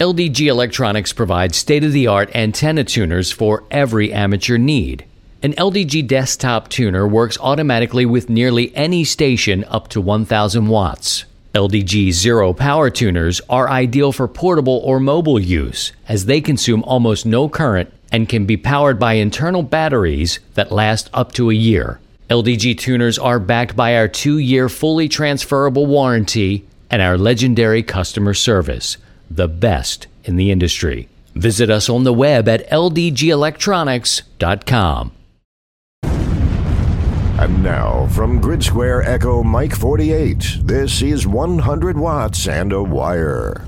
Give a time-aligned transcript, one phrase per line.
[0.00, 5.04] LDG Electronics provides state of the art antenna tuners for every amateur need.
[5.42, 11.26] An LDG desktop tuner works automatically with nearly any station up to 1000 watts.
[11.54, 17.26] LDG Zero power tuners are ideal for portable or mobile use as they consume almost
[17.26, 22.00] no current and can be powered by internal batteries that last up to a year.
[22.30, 28.32] LDG tuners are backed by our two year fully transferable warranty and our legendary customer
[28.32, 28.96] service,
[29.30, 31.08] the best in the industry.
[31.34, 35.12] Visit us on the web at ldgelectronics.com.
[36.02, 43.64] And now, from Grid Square Echo Mike 48, this is 100 Watts and a Wire.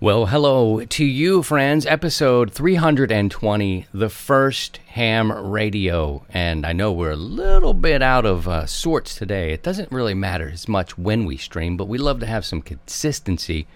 [0.00, 1.84] Well, hello to you, friends.
[1.84, 6.24] Episode 320, the first ham radio.
[6.30, 9.52] And I know we're a little bit out of uh, sorts today.
[9.52, 12.62] It doesn't really matter as much when we stream, but we love to have some
[12.62, 13.66] consistency.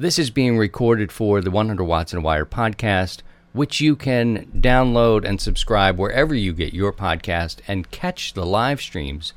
[0.00, 4.46] This is being recorded for the 100 Watts and a Wire podcast which you can
[4.52, 9.32] download and subscribe wherever you get your podcast and catch the live streams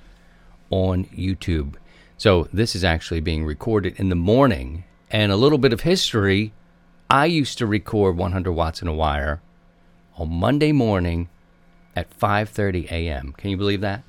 [0.69, 1.77] on YouTube.
[2.15, 4.83] So, this is actually being recorded in the morning.
[5.09, 6.53] And a little bit of history
[7.09, 9.41] I used to record 100 watts in a wire
[10.17, 11.29] on Monday morning
[11.95, 13.33] at 5:30 a.m.
[13.35, 14.03] Can you believe that?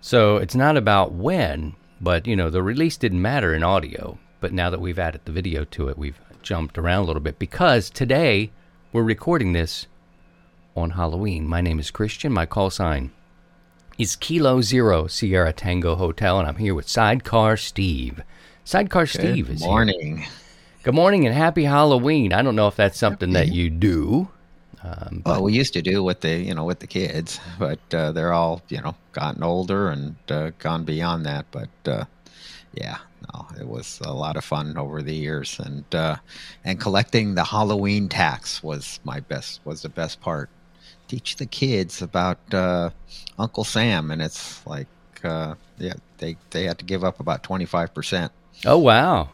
[0.00, 4.52] So, it's not about when, but you know, the release didn't matter in audio, but
[4.52, 7.88] now that we've added the video to it, we've jumped around a little bit because
[7.88, 8.50] today
[8.92, 9.86] we're recording this
[10.76, 11.48] on Halloween.
[11.48, 12.30] My name is Christian.
[12.30, 13.10] My call sign
[13.96, 18.20] is Kilo Zero Sierra Tango Hotel, and I'm here with Sidecar Steve.
[18.64, 20.18] Sidecar Steve Good is morning.
[20.18, 20.28] here.
[20.82, 22.34] Good morning and happy Halloween.
[22.34, 24.28] I don't know if that's something that you do.
[24.82, 28.12] Um, Well, we used to do with the you know with the kids, but uh,
[28.12, 31.46] they're all you know gotten older and uh, gone beyond that.
[31.50, 32.04] But uh,
[32.74, 32.98] yeah,
[33.32, 36.16] no, it was a lot of fun over the years, and uh,
[36.64, 40.50] and collecting the Halloween tax was my best was the best part.
[41.08, 42.90] Teach the kids about uh,
[43.38, 44.88] Uncle Sam, and it's like
[45.22, 48.32] uh, yeah, they they had to give up about twenty five percent.
[48.66, 49.30] oh wow,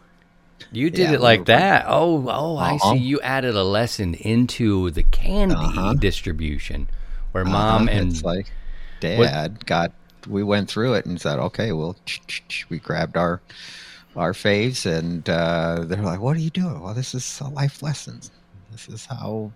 [0.72, 1.84] you did Yeah, it like we that.
[1.88, 2.92] Oh, oh, I Uh-huh.
[2.92, 2.98] see.
[2.98, 5.94] You added a lesson into the candy Uh-huh.
[5.94, 6.88] distribution,
[7.32, 8.46] where mom Uh-huh, and it's like
[9.00, 9.92] What- dad got
[10.28, 11.96] we went through it and said okay well
[12.68, 13.40] we grabbed our
[14.16, 17.82] our faves and uh, they're like what are you doing well this is a life
[17.82, 18.30] lessons
[18.72, 19.50] this is how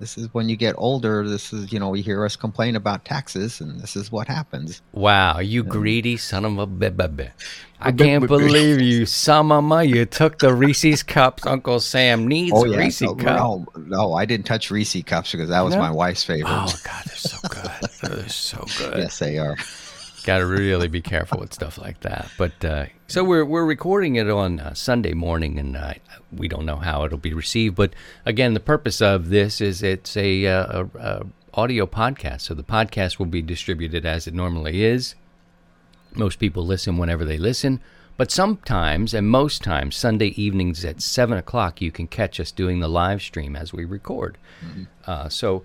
[0.00, 3.04] this is when you get older this is you know we hear us complain about
[3.04, 7.28] taxes and this is what happens Wow, you greedy son of a baby.
[7.80, 9.84] I can't believe you, son of a.
[9.84, 11.46] You took the Reese's cups.
[11.46, 13.36] Uncle Sam needs oh a yeah Reese no, cup.
[13.36, 15.80] no, no i didn't touch reese cups because that was No?
[15.80, 18.18] my wife's favorite Oh, God, they're so good.
[18.18, 18.98] They're so good.
[18.98, 19.56] yes they are
[20.28, 22.30] Got to really be careful with stuff like that.
[22.36, 25.94] But uh, so we're we're recording it on uh, Sunday morning, and uh,
[26.30, 27.76] we don't know how it'll be received.
[27.76, 27.94] But
[28.26, 32.62] again, the purpose of this is it's a, uh, a, a audio podcast, so the
[32.62, 35.14] podcast will be distributed as it normally is.
[36.14, 37.80] Most people listen whenever they listen,
[38.18, 42.80] but sometimes and most times Sunday evenings at seven o'clock you can catch us doing
[42.80, 44.36] the live stream as we record.
[45.06, 45.64] Uh, so.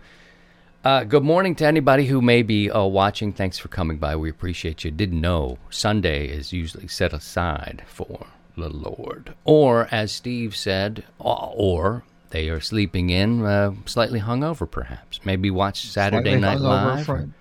[0.83, 3.31] Uh, good morning to anybody who may be uh, watching.
[3.31, 4.17] Thanks for coming by.
[4.17, 4.91] We appreciate you.
[4.91, 8.27] Didn't know Sunday is usually set aside for
[8.57, 9.33] the Lord.
[9.45, 15.21] Or, as Steve said, uh, or they are sleeping in, uh, slightly hungover perhaps.
[15.23, 17.05] Maybe watch Saturday Slightly Night Live.
[17.05, 17.33] from-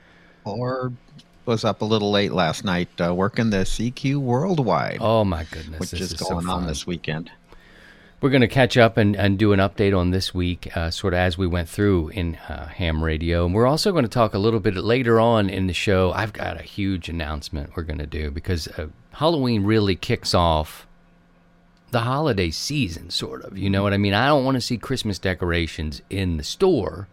[0.45, 0.93] or
[1.45, 4.99] was up a little late last night uh, working the CQ Worldwide.
[5.01, 7.31] Oh my goodness, which this is is so going on this weekend.
[8.23, 11.13] We're going to catch up and, and do an update on this week, uh, sort
[11.13, 13.45] of as we went through in uh, ham radio.
[13.45, 16.13] And we're also going to talk a little bit later on in the show.
[16.13, 20.87] I've got a huge announcement we're going to do because uh, Halloween really kicks off
[21.91, 23.59] the holiday season, sort of.
[23.59, 24.15] You know what I mean?
[24.15, 27.09] I don't want to see Christmas decorations in the store,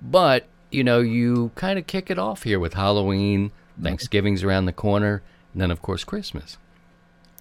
[0.00, 3.50] but, you know, you kind of kick it off here with Halloween,
[3.82, 6.56] Thanksgiving's around the corner, and then, of course, Christmas.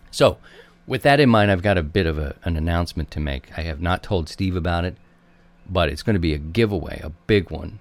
[0.09, 0.39] So,
[0.87, 3.57] with that in mind, I've got a bit of a, an announcement to make.
[3.57, 4.95] I have not told Steve about it,
[5.69, 7.79] but it's going to be a giveaway, a big one.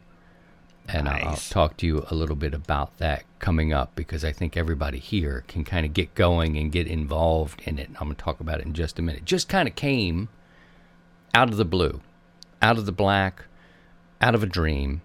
[0.89, 4.33] And I'll- I'll talk to you a little bit about that coming up because I
[4.33, 7.89] think everybody here can kind of get going and get involved in it.
[7.99, 9.25] I'm going to talk about it in just a minute.
[9.25, 10.29] Just kind of came
[11.35, 12.01] out of the blue,
[12.61, 13.45] out of the black,
[14.21, 15.01] out of a dream.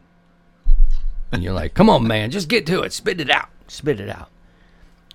[1.31, 2.91] And you're like, come on, man, just get to it.
[2.91, 3.49] Spit it out.
[3.67, 4.29] Spit it out.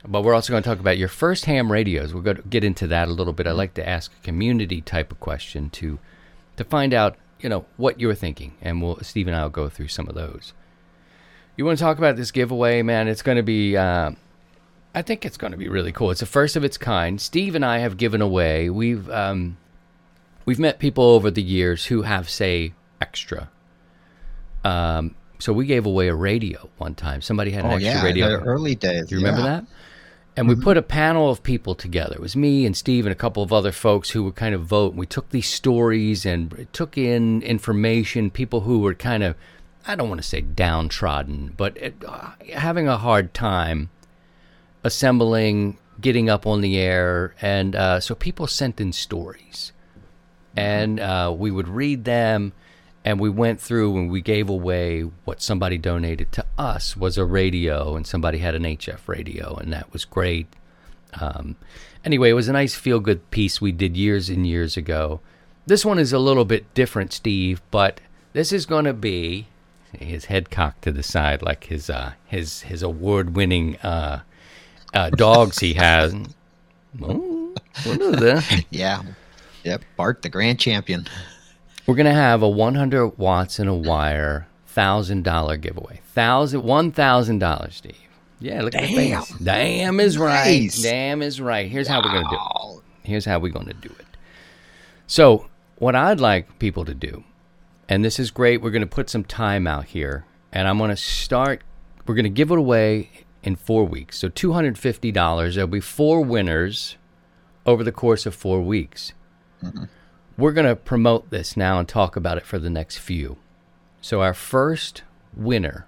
[0.06, 2.12] But we're also going to talk about your first ham radios.
[2.12, 3.47] We're going to get into that a little bit.
[3.47, 5.99] I like to ask a community type of question to
[6.56, 9.69] to find out, you know, what you're thinking, and we'll Steve and I will go
[9.69, 10.53] through some of those.
[11.56, 13.09] You want to talk about this giveaway, man?
[13.09, 13.77] It's going to be.
[13.77, 14.12] Uh,
[14.95, 16.11] I think it's going to be really cool.
[16.11, 17.21] It's the first of its kind.
[17.21, 18.71] Steve and I have given away.
[18.71, 19.57] We've um,
[20.45, 23.49] we've met people over the years who have say extra.
[24.65, 27.21] Um, so we gave away a radio one time.
[27.21, 28.29] Somebody had an Oh extra yeah, radio.
[28.29, 29.09] the early days.
[29.09, 29.61] Do you remember yeah.
[29.61, 29.65] that?
[30.37, 32.15] And we put a panel of people together.
[32.15, 34.63] It was me and Steve and a couple of other folks who would kind of
[34.63, 34.95] vote.
[34.95, 39.37] We took these stories and took in information, people who were kind of,
[39.87, 43.91] I don't want to say downtrodden, but it, uh, having a hard time
[44.83, 47.37] assembling, getting up on the air.
[47.41, 49.73] And uh, so people sent in stories.
[50.57, 52.53] And uh, we would read them
[53.05, 57.25] and we went through and we gave away what somebody donated to us was a
[57.25, 60.47] radio and somebody had an hf radio and that was great
[61.21, 61.56] um,
[62.05, 65.21] anyway it was a nice feel good piece we did years and years ago
[65.67, 68.01] this one is a little bit different steve but
[68.33, 69.47] this is going to be
[69.93, 74.21] his head cocked to the side like his uh, his his award winning uh,
[74.93, 76.15] uh, dogs he has
[77.00, 77.35] oh,
[77.85, 78.65] what is that?
[78.71, 79.03] Yeah.
[79.65, 79.83] Yep.
[79.97, 81.07] Bart, the grand champion.
[81.87, 86.01] We're gonna have a 100 watts and a wire thousand dollar giveaway.
[86.07, 87.97] Thousand, one thousand dollars, Steve.
[88.41, 89.23] Yeah, look at the Damn.
[89.23, 89.39] face.
[89.39, 90.63] Damn is right.
[90.63, 90.83] Nice.
[90.83, 91.71] Damn is right.
[91.71, 92.75] Here's how we're gonna do it.
[93.05, 94.07] Here's how we're going to do it.
[95.07, 97.23] So, what I'd like people to do,
[97.89, 100.89] and this is great, we're going to put some time out here, and I'm going
[100.91, 101.63] to start,
[102.07, 103.11] we're going to give it away
[103.43, 104.19] in four weeks.
[104.19, 105.55] So, $250.
[105.55, 106.97] There'll be four winners
[107.67, 109.13] over the course of four weeks.
[109.63, 109.85] Mm-hmm.
[110.37, 113.37] We're going to promote this now and talk about it for the next few.
[114.01, 115.03] So, our first
[115.37, 115.87] winner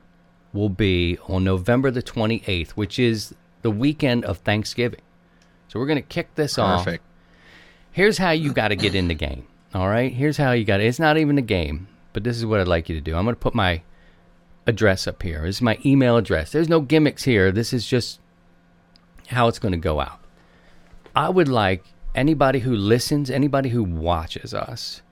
[0.52, 5.00] will be on November the 28th, which is the weekend of Thanksgiving.
[5.68, 7.04] So, we're going to kick this off perfect.
[7.92, 9.46] here's how you got to get in the game.
[9.74, 10.80] All right, here's how you got.
[10.80, 10.86] it.
[10.86, 13.16] It's not even a game, but this is what I'd like you to do.
[13.16, 13.82] I'm going to put my
[14.66, 15.42] address up here.
[15.42, 16.52] This is my email address.
[16.52, 17.52] There's no gimmicks here.
[17.52, 18.20] This is just
[19.28, 20.20] how it's going to go out.
[21.14, 21.84] I would like
[22.16, 25.02] anybody who listens, anybody who watches us,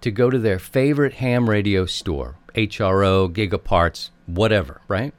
[0.00, 5.14] to go to their favorite ham radio store, HRO, Gigaparts, whatever, right?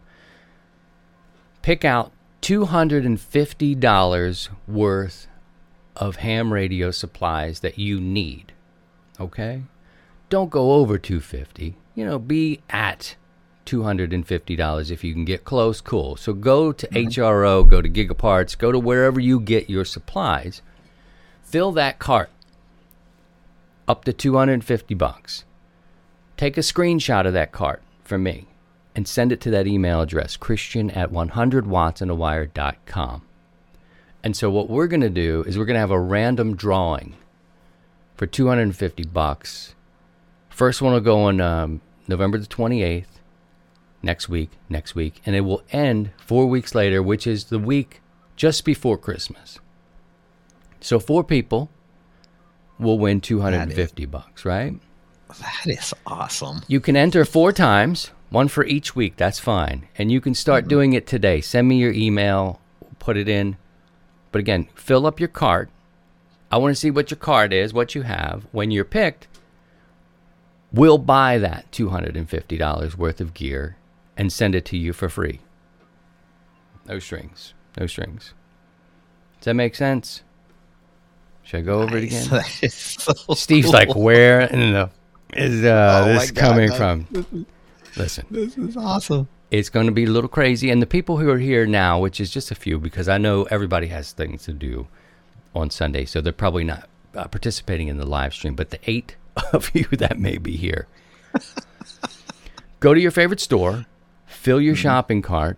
[1.62, 2.12] Pick out
[2.42, 5.28] $250 worth
[5.96, 8.54] of ham radio supplies that you need.
[9.20, 9.64] Okay?
[10.30, 11.76] Don't go over 250.
[11.96, 13.16] You know, be at
[13.66, 16.16] $250 if you can get close, cool.
[16.16, 17.08] So go to mm-hmm.
[17.08, 20.62] HRO, go to Gigaparts, go to wherever you get your supplies.
[21.46, 22.32] Fill that cart
[23.88, 25.46] up to 250 bucks.
[26.38, 28.48] Take a screenshot of that cart for me
[28.96, 33.22] and send it to that email address, christian at 100wattsandawire.com.
[34.24, 37.16] And so what we're going to do is we're going to have a random drawing
[38.16, 39.76] for 250 bucks.
[40.50, 43.06] First one will go on um, November the 28th,
[44.02, 48.02] next week, next week, and it will end four weeks later, which is the week
[48.36, 49.60] just before Christmas.
[50.86, 51.72] So four people
[52.78, 54.80] will win 250 bucks, right?
[55.40, 56.62] That is awesome.
[56.68, 59.16] You can enter four times, one for each week.
[59.18, 59.88] That's fine.
[59.98, 60.70] And you can start mm-hmm.
[60.70, 61.42] doing it today.
[61.42, 62.62] Send me your email,
[63.00, 63.58] put it in.
[64.32, 65.72] But again, fill up your cart.
[66.52, 68.46] I want to see what your cart is, what you have.
[68.52, 69.28] When you're picked,
[70.72, 73.78] we'll buy that $250 worth of gear
[74.16, 75.40] and send it to you for free.
[76.88, 77.56] No strings.
[77.76, 78.36] No strings.
[79.40, 80.22] Does that make sense?
[81.46, 82.28] Should I go over it again?
[82.70, 83.74] So Steve's cool.
[83.74, 84.90] like, where in the
[85.34, 87.08] is uh, Oh this coming from?
[87.96, 89.28] Listen, This is awesome.
[89.52, 90.70] it's going to be a little crazy.
[90.70, 93.44] And the people who are here now, which is just a few, because I know
[93.52, 94.88] everybody has things to do
[95.54, 98.56] on Sunday, so they're probably not uh, participating in the live stream.
[98.56, 99.16] But the eight
[99.54, 100.88] of you that may be here,
[102.80, 103.86] go to your favorite store,
[104.26, 105.58] fill your shopping cart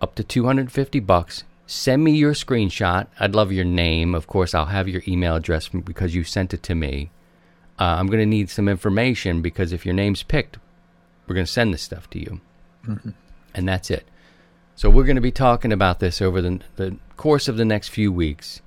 [0.00, 1.44] up to 250 bucks.
[1.70, 3.06] Send me your screenshot.
[3.20, 4.12] I'd love your name.
[4.12, 7.12] Of course, I'll have your email address because you sent it to me.
[7.78, 10.58] Uh, I'm going to need some information because if your name's picked,
[11.28, 12.40] we're going to send this stuff to you.
[13.54, 14.08] And that's it.
[14.74, 17.90] So we're going to be talking about this over the, the course of the next
[17.90, 18.62] few weeks.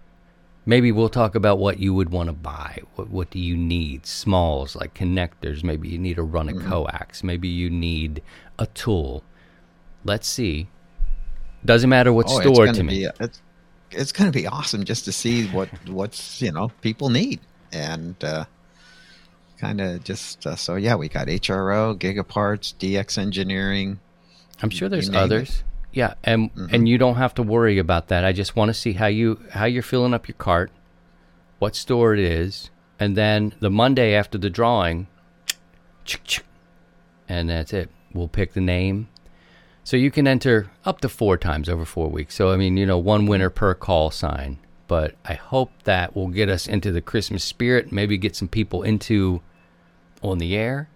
[0.65, 2.79] Maybe we'll talk about what you would want to buy.
[2.95, 4.05] What, what do you need?
[4.05, 5.61] Smalls like connectors.
[5.61, 7.21] Maybe you need to run a coax.
[7.21, 8.23] Maybe you need
[8.57, 9.25] a tool.
[10.05, 10.69] Let's see.
[11.65, 12.99] Doesn't matter what Oh, it's store gonna to me.
[13.05, 13.41] be it's
[13.91, 17.39] it's going to be awesome just to see what what's you know people need
[17.71, 18.45] and uh,
[19.59, 23.99] kind of just uh, so yeah we got HRO, Gigaparts, DX Engineering.
[24.61, 25.23] I'm sure there's name it.
[25.23, 25.63] others.
[25.91, 28.25] Yeah, and and you don't have to worry about that.
[28.25, 30.71] I just want to see how you how you're filling up your cart,
[31.59, 35.05] what store it is, and then the Monday after the drawing,
[37.29, 37.89] and that's it.
[38.13, 39.07] We'll pick the name.
[39.83, 42.35] So you can enter up to four times over four weeks.
[42.35, 44.59] So I mean, you know, one winner per call sign.
[44.87, 47.91] but I hope that will get us into the Christmas spirit.
[47.91, 49.41] Maybe get some people into
[50.21, 50.89] on the air.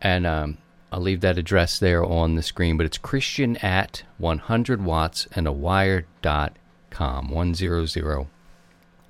[0.00, 0.58] And um,
[0.92, 5.46] I'll leave that address there on the screen, but it's Christian at 100 watts and
[5.46, 7.28] a wire.com.
[7.30, 8.26] 100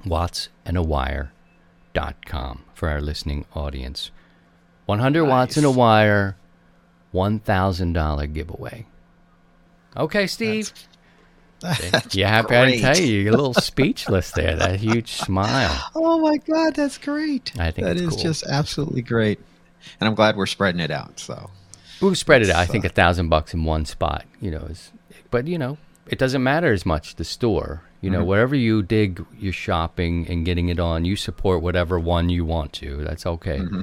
[0.05, 4.11] watts and a wire.com for our listening audience.
[4.87, 6.37] 100 watts and a wire,
[7.14, 8.87] $1,000 giveaway.
[9.97, 10.73] Okay, Steve.
[11.61, 12.54] That's you happy?
[12.54, 12.80] I great.
[12.80, 14.56] tell you, you're a little speechless there.
[14.56, 15.80] That huge smile.
[15.94, 17.52] Oh my God, that's great.
[17.59, 18.18] I think that is cool.
[18.18, 19.38] just absolutely great,
[20.00, 21.18] and I'm glad we're spreading it out.
[21.21, 21.50] So
[22.02, 22.56] We've spread it out.
[22.56, 24.25] I think a thousand bucks in one spot.
[24.40, 24.92] You know, is,
[25.30, 27.83] but you know, it doesn't matter as much the store.
[28.02, 28.18] You Mm-hmm.
[28.18, 32.44] know, wherever you dig your shopping and getting it on, you support whatever one you
[32.44, 33.02] want to.
[33.04, 33.59] That's okay.
[33.61, 33.80] Mm-hmm.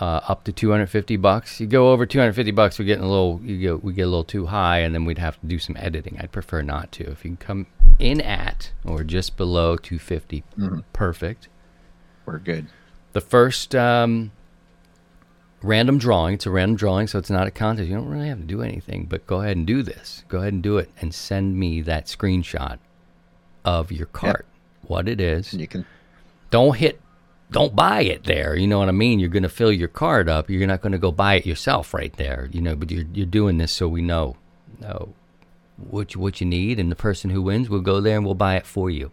[0.00, 1.60] Uh, up to 250 bucks.
[1.60, 3.38] You go over 250 bucks, we're getting a little.
[3.44, 5.76] You go, we get a little too high, and then we'd have to do some
[5.78, 6.16] editing.
[6.18, 7.04] I'd prefer not to.
[7.10, 7.66] If you can come
[7.98, 10.78] in at or just below 250, Mm-hmm.
[10.94, 11.48] perfect.
[12.24, 12.68] we're good.
[13.12, 14.32] The first um,
[15.62, 17.88] random drawing, it's a random drawing, so it's not a contest.
[17.88, 20.24] You don't really have to do anything, but go ahead and do this.
[20.28, 22.78] Go ahead and do it and send me that screenshot
[23.66, 24.46] of your cart,
[24.86, 25.52] what it is.
[25.52, 25.84] And you can
[26.50, 27.00] Don't hit,
[27.50, 28.54] don't buy it there.
[28.54, 29.18] You know what I mean?
[29.18, 30.48] You're going to fill your card up.
[30.48, 33.26] You're not going to go buy it yourself right there, you know, but you're, you're
[33.26, 34.36] doing this so we know,
[34.80, 35.14] know
[35.76, 38.34] what, you, what you need, and the person who wins will go there and we'll
[38.34, 39.10] buy it for you.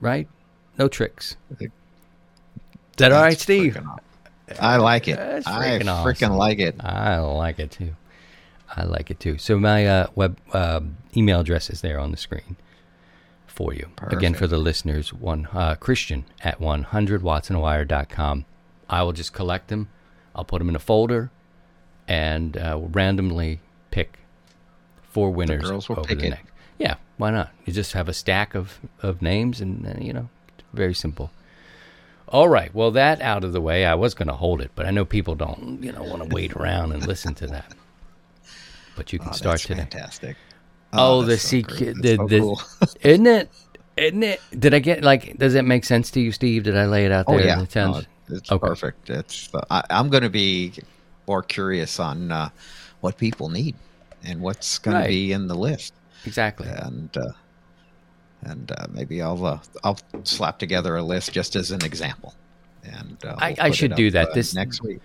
[0.00, 0.28] Right?
[0.78, 1.36] No tricks.
[1.60, 1.70] Is
[2.98, 3.74] that all right, Steve?
[3.74, 3.98] freaking
[4.60, 5.16] I like it.
[5.16, 6.36] That's I freaking freaking awesome.
[6.36, 6.76] like it.
[6.80, 7.94] I like it too.
[8.76, 9.38] I like it too.
[9.38, 10.80] So my uh, web uh,
[11.16, 12.56] email address is there on the screen
[13.54, 13.88] for you.
[14.08, 18.44] Again, for the listeners, one uh, Christian at 100wattsandawire.com.
[18.88, 19.88] I will just collect them.
[20.34, 21.30] I'll put them in a folder,
[22.08, 24.18] and uh, we'll randomly pick
[25.10, 26.30] four winners girls will over pick the it.
[26.30, 26.50] next.
[26.78, 27.52] Yeah, why not?
[27.64, 30.28] You just have a stack of, of names, and uh, you know,
[30.72, 31.30] very simple.
[32.28, 32.74] All right.
[32.74, 35.04] Well, that out of the way, I was going to hold it, but I know
[35.04, 37.72] people don't, you know, want to wait around and listen to that.
[38.96, 39.80] But you can Oh, start that's today.
[39.82, 40.36] fantastic.
[40.96, 42.62] Oh, the so secret, the, so the, cool.
[43.02, 43.50] isn't it?
[43.96, 44.40] Isn't it?
[44.58, 45.38] Did I get like?
[45.38, 46.64] Does it make sense to you, Steve?
[46.64, 47.36] Did I lay it out there?
[47.36, 47.46] Oh there?
[47.46, 48.66] yeah, It sounds No, it's okay.
[48.66, 49.10] perfect.
[49.10, 50.72] It's uh, I, I'm going to be
[51.28, 52.48] more curious on uh,
[53.00, 53.76] what people need
[54.24, 55.02] and what's going Right.
[55.04, 55.94] to be in the list,
[56.26, 56.68] exactly.
[56.68, 57.32] and uh,
[58.42, 62.34] and uh, maybe I'll uh, I'll slap together a list just as an example.
[62.84, 64.34] And uh, I- we'll I put should it do that.
[64.34, 65.00] This- next week.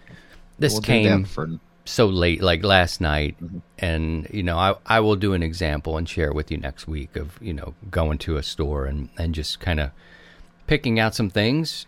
[0.58, 1.48] This We'll came for
[1.90, 3.58] so late, like last night, Mm-hmm.
[3.80, 7.16] and you know, I I will do an example and share with you next week
[7.16, 9.92] of you know going to a store and and just kind of
[10.68, 11.86] picking out some things.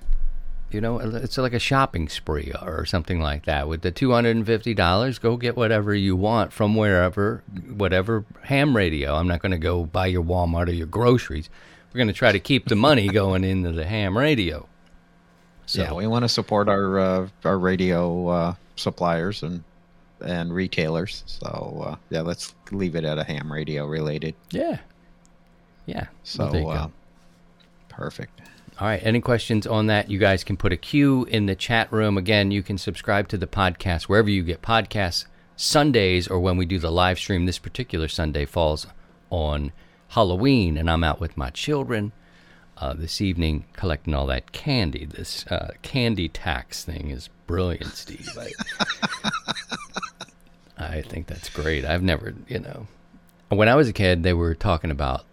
[0.72, 3.67] You know, it's like a shopping spree or something like that.
[3.67, 7.43] With the two hundred and fifty dollars, go get whatever you want from wherever,
[7.75, 9.15] whatever ham radio.
[9.15, 11.50] I'm not going to go buy your Walmart or your groceries.
[11.91, 14.65] We're going to try to keep the money going into the ham radio.
[15.65, 19.65] So yeah, we want to support our uh, our radio uh, suppliers and
[20.21, 21.23] and retailers.
[21.25, 24.35] So uh, yeah, let's leave it at a ham radio related.
[24.51, 24.77] yeah,
[25.85, 26.07] yeah.
[26.23, 26.73] So Well, there you go.
[26.73, 26.87] uh,
[27.89, 28.41] perfect.
[28.79, 29.01] All right.
[29.03, 30.09] Any questions on that?
[30.09, 32.17] You guys can put a Q in the chat room.
[32.17, 35.25] Again, you can subscribe to the podcast wherever you get podcasts.
[35.55, 38.87] Sundays or when we do the live stream, this particular Sunday falls
[39.29, 39.71] on
[40.09, 42.11] Halloween, and I'm out with my children
[42.77, 45.05] uh, this evening collecting all that candy.
[45.05, 48.27] This uh, candy tax thing is brilliant, Steve.
[48.39, 48.49] I,
[50.81, 51.85] I think that's great.
[51.85, 52.88] I've never, you know,
[53.50, 55.25] when I was a kid, they were talking about,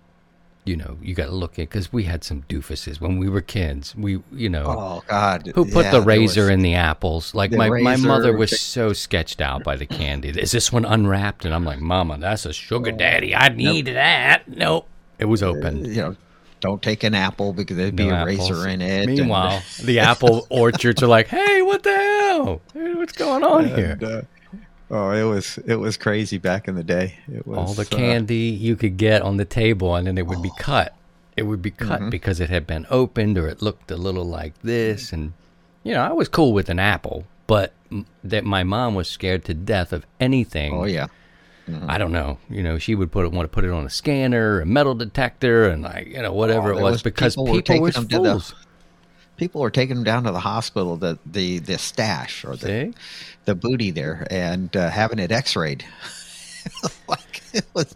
[0.65, 3.41] you know, you got to look at because we had some doofuses when we were
[3.41, 3.95] kids.
[3.97, 5.51] We, you know, Oh God!
[5.55, 7.35] who put Yeah, the razor was- in the apples?
[7.35, 10.29] Like The my, my mother was so sketched out by the candy.
[10.29, 11.45] Is this one unwrapped?
[11.45, 13.35] And I'm like, Mama, that's a sugar daddy.
[13.35, 14.47] I need that.
[14.49, 14.87] Nope,
[15.19, 15.85] it was open.
[15.87, 16.17] You know,
[16.61, 18.51] don't take an apple because there'd be No a apples.
[18.51, 19.05] razor in it.
[19.09, 22.61] and- Meanwhile, the apple orchards are like, "Hey, what the hell?
[22.75, 24.23] What's going on here?" uh,
[24.91, 27.15] oh, it was it was crazy back in the day.
[27.33, 30.27] It was All the uh, candy you could get on the table, and then it
[30.27, 30.57] would be Oh.
[30.63, 30.95] cut.
[31.37, 32.11] It would be cut Mm-hmm.
[32.11, 35.13] because it had been opened, or it looked a little like this.
[35.13, 35.33] And
[35.85, 39.45] you know, I was cool with an apple, but m- that my mom was scared
[39.45, 40.75] to death of anything.
[40.75, 41.07] Oh yeah,
[41.87, 42.39] I don't know.
[42.51, 44.95] You know, she would put it want to put it on a scanner, a metal
[44.97, 47.91] detector, and like you know whatever Oh, it was, was- because people people were were,
[47.93, 48.55] them to fools.
[49.39, 52.95] People were taking them down to the hospital, the the the stash or the See?
[53.47, 55.85] the booty there, and uh, having it X-rayed.
[57.09, 57.43] like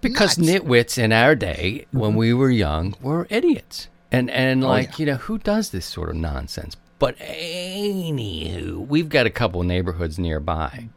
[0.00, 0.50] because nuts.
[0.50, 4.96] nitwits in our day when we were young were idiots and and Oh, like yeah.
[4.98, 10.18] you know who does this sort of nonsense but anywho we've got a couple neighborhoods
[10.18, 10.88] nearby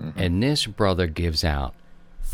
[0.00, 0.18] Mm-hmm.
[0.18, 1.72] and this brother gives out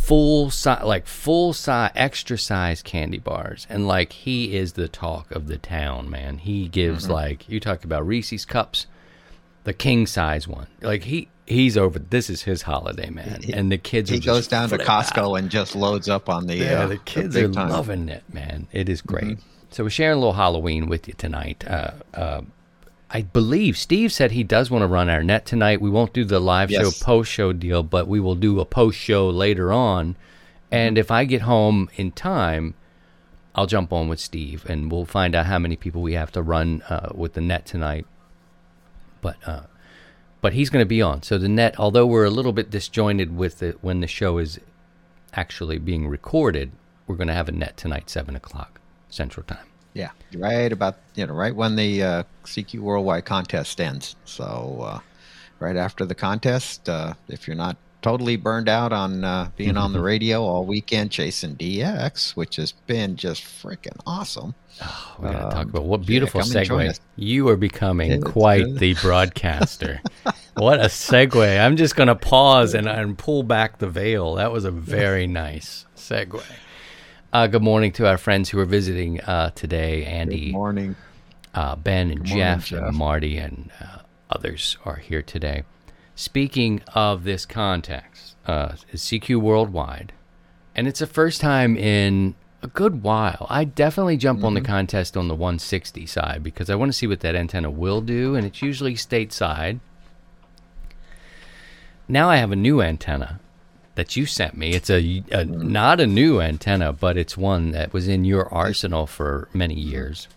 [0.02, 5.30] full size, like full size, extra size candy bars, and like he is the talk
[5.30, 6.38] of the town, man.
[6.38, 7.12] He gives Mm-hmm.
[7.12, 8.86] like you talk about Reese's cups,
[9.64, 10.66] the king size one.
[10.80, 11.98] Like he he's over.
[11.98, 14.10] This is his holiday, man, He- and the kids.
[14.10, 15.04] He goes down to flip out.
[15.04, 16.56] Costco and just loads up on the.
[16.56, 17.66] Yeah, uh, the kids big are time.
[17.66, 17.72] Mm-hmm.
[17.76, 18.66] loving it, man.
[18.72, 19.38] It is great.
[19.70, 21.64] So we're sharing a little Halloween with you tonight.
[21.66, 22.40] Uh, uh,
[23.14, 25.82] I believe Steve said he does want to run our net tonight.
[25.82, 26.80] We won't do the live Yes.
[26.98, 30.16] show post show deal, but we will do a post show later on.
[30.70, 32.74] And if I get home in time,
[33.54, 36.42] I'll jump on with Steve and we'll find out how many people we have to
[36.42, 38.06] run uh, with the net tonight.
[39.20, 39.64] But uh,
[40.40, 41.22] but he's going to be on.
[41.22, 44.58] So the net, although we're a little bit disjointed with it when the show is
[45.34, 46.72] actually being recorded,
[47.06, 49.66] we're going to have a net tonight, seven o'clock Central Time.
[50.32, 54.16] Yeah, right about you know right when the uh, CQ Worldwide contest ends.
[54.24, 54.98] So uh,
[55.60, 59.92] right after the contest, uh, if you're not totally burned out on uh, being on
[59.92, 64.54] the radio all weekend chasing DX, which has been just freaking awesome.
[65.20, 67.00] We're going to talk Um, about what beautiful join segue.
[67.14, 68.78] You are becoming It's quite good.
[68.80, 70.00] the broadcaster.
[70.54, 71.60] what a segue.
[71.64, 74.34] I'm just going to pause and, and pull back the veil.
[74.34, 76.42] That was a very nice segue.
[77.32, 80.04] Uh, good morning to our friends who are visiting uh, today.
[80.04, 80.96] Andy, Good morning.
[81.54, 82.82] uh, Ben, and morning, Jeff, Jeff.
[82.88, 83.98] and Marty, and uh,
[84.30, 85.62] others are here today.
[86.14, 90.12] Speaking of this context, uh, CQ Worldwide,
[90.74, 93.46] and it's the first time in a good while.
[93.48, 97.06] I definitely jump on the contest on the 160 side because I want to see
[97.06, 99.80] what that antenna will do, and it's usually stateside.
[102.06, 103.40] Now I have a new antenna
[103.94, 104.70] that you sent me.
[104.70, 109.06] It's a, a not a new antenna, but it's one that was in your arsenal
[109.06, 110.28] for many years.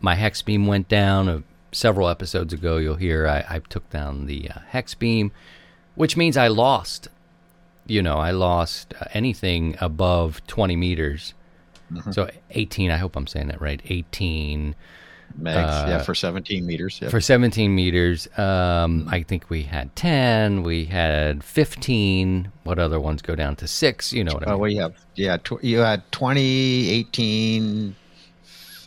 [0.00, 2.78] My hex beam went down uh, several episodes ago.
[2.78, 5.32] You'll hear I, I took down the uh, hex beam,
[5.94, 7.08] which means I lost.
[7.86, 11.34] You know, I lost uh, anything above 20 meters.
[12.10, 12.90] So 18.
[12.90, 13.82] I hope I'm saying that right.
[13.84, 14.74] 18
[15.40, 17.00] Megs, yeah, for 17 meters.
[17.02, 18.28] Uh, for 17 meters.
[18.38, 20.62] Um, I think we had 10.
[20.62, 22.50] We had 15.
[22.64, 24.12] What other ones go down to six?
[24.12, 24.60] You know what I Oh, mean?
[24.60, 25.36] well, you have yeah.
[25.38, 27.94] Tw- you had 20, 18,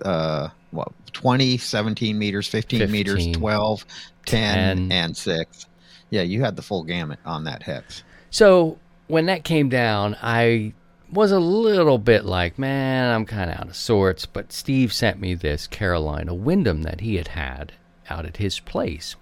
[0.03, 3.85] uh, what 20, 17 meters, 15, meters, 15, 12,
[4.25, 4.91] 10, 10.
[4.91, 5.65] and six.
[6.09, 8.03] Yeah, you had the full gamut on that hex.
[8.29, 8.77] So
[9.07, 10.73] when that came down, I
[11.15, 14.25] was a little bit like, man, I'm kind of out of sorts.
[14.25, 17.73] But Steve sent me this Carolina Windom that he had had
[18.09, 19.15] out at his place.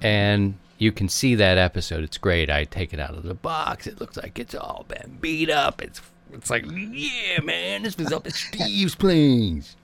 [0.00, 2.04] And you can see that episode.
[2.04, 2.48] It's great.
[2.48, 3.86] I take it out of the box.
[3.86, 5.82] It looks like it's all been beat up.
[5.82, 6.00] It's
[6.32, 9.76] it's like, yeah, man, this was up at Steve's place.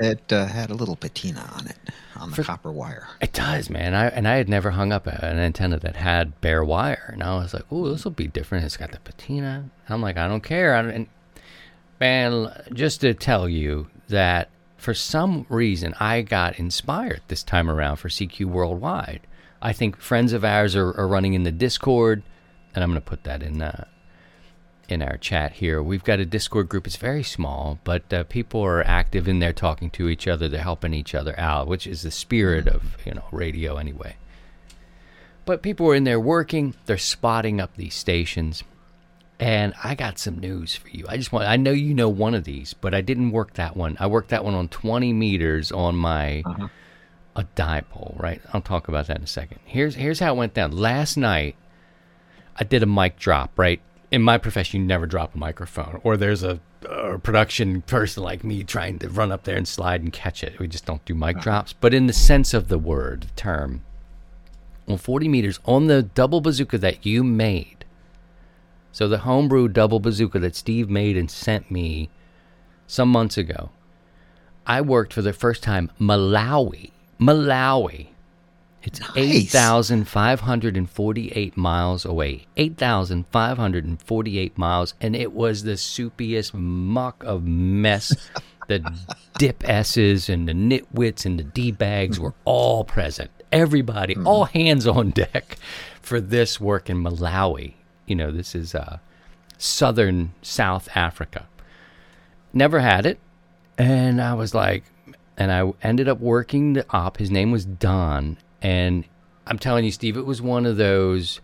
[0.00, 1.76] It uh, had a little patina on it
[2.16, 3.08] on the For- copper wire.
[3.20, 3.94] It does, man.
[3.94, 7.36] I and I had never hung up an antenna that had bare wire, and I
[7.36, 9.70] was like, "Oh, this will be different." It's got the patina.
[9.86, 11.06] And I'm like, "I don't care." I don't, and
[12.00, 17.96] man, just to tell you that for some reason I got inspired this time around
[17.96, 19.20] for CQ Worldwide.
[19.62, 22.22] I think friends of ours are, are running in the Discord,
[22.74, 23.84] and I'm going to put that in uh,
[24.90, 25.82] in our chat here.
[25.82, 26.86] We've got a Discord group.
[26.86, 30.48] It's very small, but uh, people are active in there talking to each other.
[30.48, 34.16] They're helping each other out, which is the spirit of you know radio anyway.
[35.44, 36.74] But people are in there working.
[36.86, 38.62] They're spotting up these stations,
[39.38, 41.06] and I got some news for you.
[41.08, 41.46] I just want.
[41.46, 43.96] I know you know one of these, but I didn't work that one.
[44.00, 46.42] I worked that one on 20 meters on my
[47.36, 48.18] a dipole.
[48.20, 48.40] Right.
[48.52, 49.60] I'll talk about that in a second.
[49.64, 50.72] Here's here's how it went down.
[50.72, 51.56] Last night,
[52.56, 53.80] I did a mic drop, right?
[54.10, 58.42] In my profession, you never drop a microphone, or there's a, a production person like
[58.42, 60.58] me trying to run up there and slide and catch it.
[60.58, 61.40] We just don't do mic uh.
[61.40, 61.72] drops.
[61.72, 63.82] But in the sense of the word, the term,
[64.88, 67.84] on 40 meters, on the double bazooka that you made,
[68.92, 72.10] so the homebrew double bazooka that Steve made and sent me
[72.86, 73.70] some months ago,
[74.66, 76.90] I worked for the first time Malawi.
[77.20, 78.08] Malawi.
[78.82, 79.54] It's Nice.
[79.54, 82.46] 8,548 miles away.
[82.56, 84.94] 8,548 miles.
[85.00, 88.30] And it was the soupiest muck of mess.
[88.68, 88.92] the
[89.36, 93.30] dip S's and the nitwits and the D bags were all present.
[93.50, 95.56] Everybody, all hands on deck
[96.00, 97.74] for this work in Malawi.
[98.06, 98.98] You know, this is uh,
[99.58, 101.48] southern South Africa.
[102.52, 103.18] Never had it.
[103.76, 104.84] And I was like,
[105.36, 107.16] and I ended up working the op.
[107.16, 108.36] His name was Don.
[108.62, 109.04] And
[109.46, 111.40] I'm telling you, Steve, it was one of those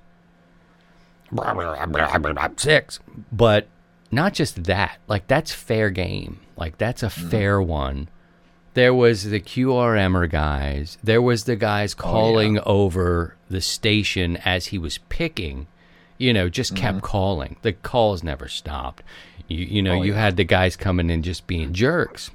[2.61, 3.00] six.
[3.33, 3.68] But
[4.11, 6.40] not just that, like that's fair game.
[6.57, 8.09] Like that's a fair one.
[8.74, 10.98] There was the QRMer guys.
[11.02, 15.66] There was the guys calling over the station as he was picking.
[16.18, 17.57] You know, just kept calling.
[17.62, 19.02] The calls never stopped.
[19.48, 20.00] You, you know, Mm-hmm.
[20.00, 20.20] Oh, you yeah.
[20.20, 22.31] had the guys coming in just being jerks.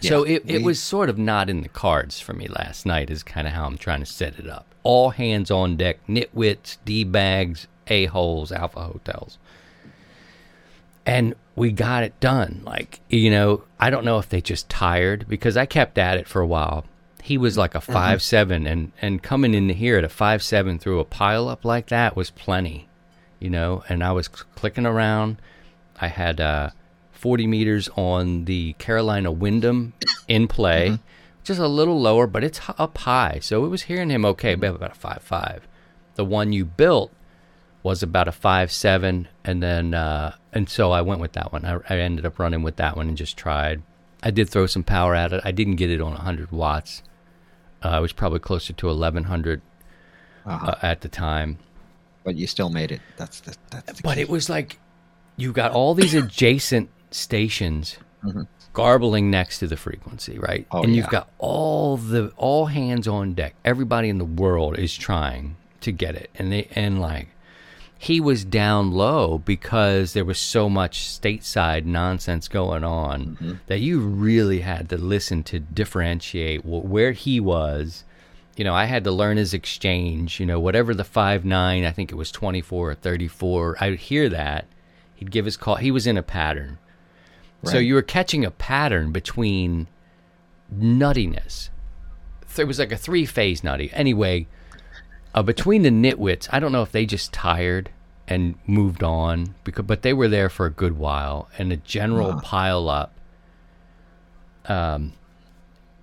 [0.00, 2.84] So Yeah, it, it we- was sort of not in the cards for me last
[2.86, 4.66] night, is kind of how I'm trying to set it up.
[4.82, 9.38] All hands on deck, nitwits, D bags, a-holes, alpha hotels.
[11.04, 12.62] And we got it done.
[12.64, 16.26] Like, you know, I don't know if they just tired because I kept at it
[16.28, 16.84] for a while.
[17.22, 20.78] He was like a five seven, and and coming in here at a five seven
[20.78, 22.88] through a pile up like that was plenty,
[23.40, 23.82] you know.
[23.88, 25.38] And I was clicking around.
[26.00, 26.70] I had uh,
[27.26, 29.92] forty meters on the Carolina Windom
[30.28, 31.00] in play,
[31.42, 34.92] just a little lower, but it's up high, so it was hearing him okay, about
[34.92, 35.66] a five five.
[36.14, 37.10] The one you built
[37.82, 41.64] was about a five seven, and then uh, and so I went with that one.
[41.64, 43.82] I, I ended up running with that one and just tried.
[44.22, 45.40] I did throw some power at it.
[45.44, 47.02] I didn't get it on 100 watts.
[47.84, 49.60] Uh, I was probably closer to 1100
[50.46, 50.66] Uh-huh.
[50.66, 51.58] uh, at the time.
[52.24, 53.00] but you still made it.
[53.16, 54.22] That's the that's the But key.
[54.22, 54.78] it was like
[55.36, 58.42] you got all these adjacent stations mm-hmm.
[58.72, 60.66] garbling next to the frequency, right?
[60.70, 63.54] Oh, and you've got all the all hands on deck.
[63.64, 67.28] Everybody in the world is trying to get it, and they and like
[67.98, 73.52] he was down low because there was so much stateside nonsense going on mm-hmm.
[73.66, 78.04] that you really had to listen to differentiate wh- where he was.
[78.56, 80.40] You know, I had to learn his exchange.
[80.40, 83.76] You know, whatever the five nine, I think it was twenty four or thirty four.
[83.80, 84.66] I would hear that.
[85.14, 85.76] He'd give his call.
[85.76, 86.78] He was in a pattern.
[87.64, 89.88] So you were catching a pattern between
[90.72, 91.70] nuttiness.
[92.58, 93.90] It was like a three phase nutty.
[93.92, 94.46] Anyway,
[95.34, 97.90] uh, between the nitwits, I don't know if they just tired
[98.28, 102.40] and moved on because, but they were there for a good while, and a general
[102.40, 103.12] pile up.
[104.66, 105.12] Um,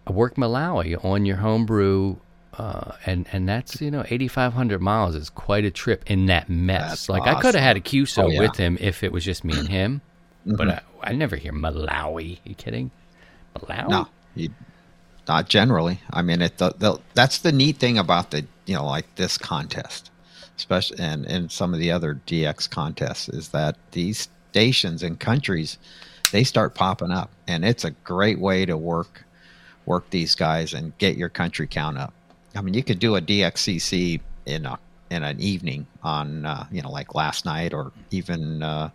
[0.05, 2.17] I worked Malawi on your homebrew,
[2.57, 6.27] uh, and and that's you know eighty five hundred miles is quite a trip in
[6.27, 6.89] that mess.
[6.89, 8.39] That's like I could have had a QSO Oh, yeah.
[8.41, 10.01] with him if it was just me and him,
[10.45, 12.39] but I, I never hear Malawi.
[12.43, 12.91] you kidding?
[13.55, 13.89] Malawi?
[13.89, 14.49] No, you,
[15.27, 15.99] not generally.
[16.11, 16.57] I mean, it.
[16.57, 20.11] The, the, that's the neat thing about the you know like this contest,
[20.57, 25.77] especially and and some of the other DX contests is that these stations and countries
[26.31, 29.23] they start popping up, and it's a great way to work
[29.85, 32.13] work these guys and get your country count up.
[32.55, 34.79] I mean, you could do a DXCC in a
[35.13, 38.89] in an evening on uh, you know like last night or even uh,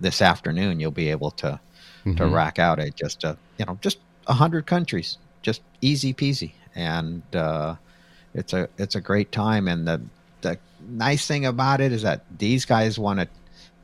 [0.00, 0.78] this afternoon.
[0.78, 1.58] You'll be able to
[2.16, 6.52] to rack out a just a you know just a hundred countries, just easy peasy,
[6.74, 7.76] and uh,
[8.34, 9.66] it's a it's a great time.
[9.66, 10.02] And the
[10.42, 10.58] the
[10.88, 13.28] nice thing about it is that these guys want to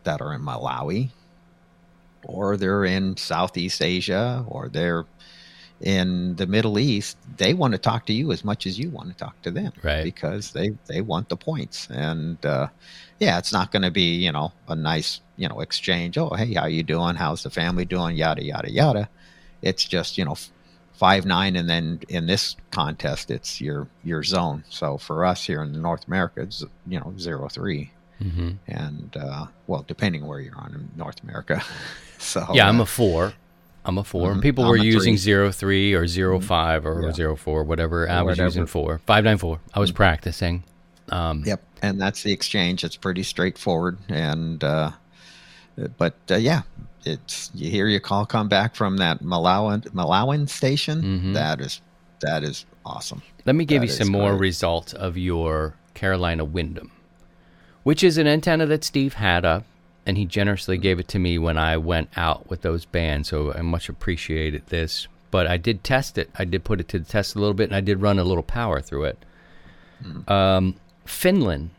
[0.04, 1.10] that are in Malawi,
[2.24, 5.06] or they're in Southeast Asia, or they're
[5.80, 7.16] in the Middle East.
[7.36, 9.72] They want to talk to you as much as you want to talk to them,
[9.82, 10.04] Right.
[10.04, 12.68] Because they they want the points, and uh,
[13.18, 16.18] yeah, it's not going to be you know a nice you know exchange.
[16.18, 17.16] Oh, hey, how you doing?
[17.16, 18.16] How's the family doing?
[18.16, 19.08] Yada yada yada.
[19.62, 20.36] It's just you know
[20.98, 24.64] five nine, and then in this contest, it's your your zone.
[24.68, 29.46] So for us here in North America, it's you know zero three, hmm and uh,
[29.68, 31.62] well, depending where you're on in North America.
[32.18, 33.34] so Yeah, I'm uh, a four.
[33.84, 34.42] I'm a 4 And Mhm.
[34.42, 35.16] people I'm were using three.
[35.16, 37.12] zero three or zero five or Yeah.
[37.12, 38.08] zero four, whatever.
[38.08, 38.46] I was whatever.
[38.48, 39.00] using four.
[39.06, 39.60] Five nine four.
[39.72, 40.64] I was practicing.
[41.10, 42.84] Um, Yep, and that's the exchange.
[42.84, 44.90] It's pretty straightforward, and uh,
[45.96, 46.62] but uh, yeah,
[47.06, 51.02] it's you hear your call come back from that Malawian Malawian station.
[51.02, 51.34] Mhm.
[51.34, 51.80] That is
[52.20, 53.22] that is awesome.
[53.46, 54.40] Let me give That you some more great.
[54.40, 56.90] results of your Carolina Windom,
[57.84, 59.64] which is an antenna that Steve had up,
[60.08, 63.28] and he generously gave it to me when I went out with those bands.
[63.28, 65.06] So I much appreciated this.
[65.30, 66.30] But I did test it.
[66.34, 68.24] I did put it to the test a little bit, and I did run a
[68.24, 69.18] little power through it.
[70.26, 71.70] Um, Finland,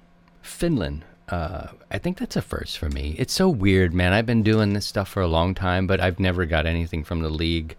[0.44, 1.04] Finland.
[1.28, 3.16] Uh, I think that's a first for me.
[3.18, 4.14] It's so weird, man.
[4.14, 7.22] I've been doing this stuff for a long time, but I've never got anything from
[7.22, 7.76] the league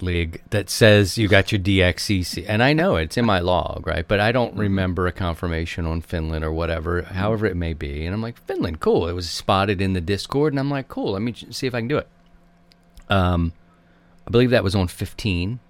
[0.00, 2.44] league that says you got your DXCC.
[2.48, 4.06] And I know it's in my log, right?
[4.06, 8.04] But I don't remember a confirmation on Finland or whatever, however it may be.
[8.04, 9.08] And I'm like, Finland, cool.
[9.08, 10.52] It was spotted in the Discord.
[10.52, 12.08] And I'm like, cool, let me see if I can do it.
[13.08, 13.52] Um,
[14.26, 15.60] I believe that was on 15,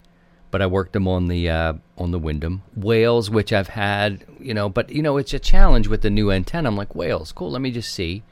[0.51, 4.55] but I worked them on the uh, on the Windom Wales, which I've had, you
[4.55, 4.69] know.
[4.69, 6.69] But you know, it's a challenge with the new antenna.
[6.69, 7.51] I'm like Wales, cool.
[7.51, 8.23] Let me just see.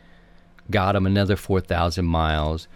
[0.71, 2.69] Got them another 4,000 miles.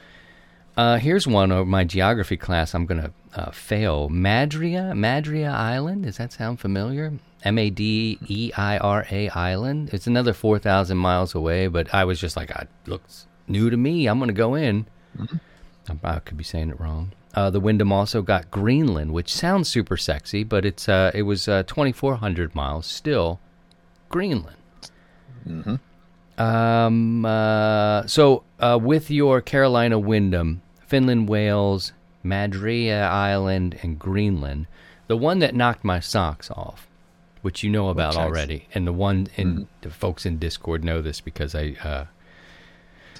[0.76, 2.74] Uh, here's one of my geography class.
[2.74, 4.10] I'm gonna uh, fail.
[4.10, 6.04] Madria, Madria Island.
[6.04, 7.12] Does that sound familiar?
[7.44, 9.90] M A D E I R A Island.
[9.92, 14.06] It's another 4,000 miles away, but I was just like, it looks new to me.
[14.06, 14.86] I'm gonna go in.
[16.02, 17.12] I could be saying it wrong.
[17.34, 21.48] Uh, the Windom also got Greenland, which sounds super sexy, but it's uh, it was
[21.48, 23.40] uh, 2,400 miles still.
[24.08, 24.56] Greenland.
[25.46, 25.76] Mm-hmm.
[26.40, 27.24] Um.
[27.24, 31.92] Uh, so, uh, with your Carolina Windom, Finland, Wales,
[32.25, 34.66] Madria Island, and Greenland,
[35.07, 36.87] the one that knocked my socks off,
[37.42, 41.20] which you know about already, and the one in the folks in Discord know this
[41.20, 42.05] because I, uh,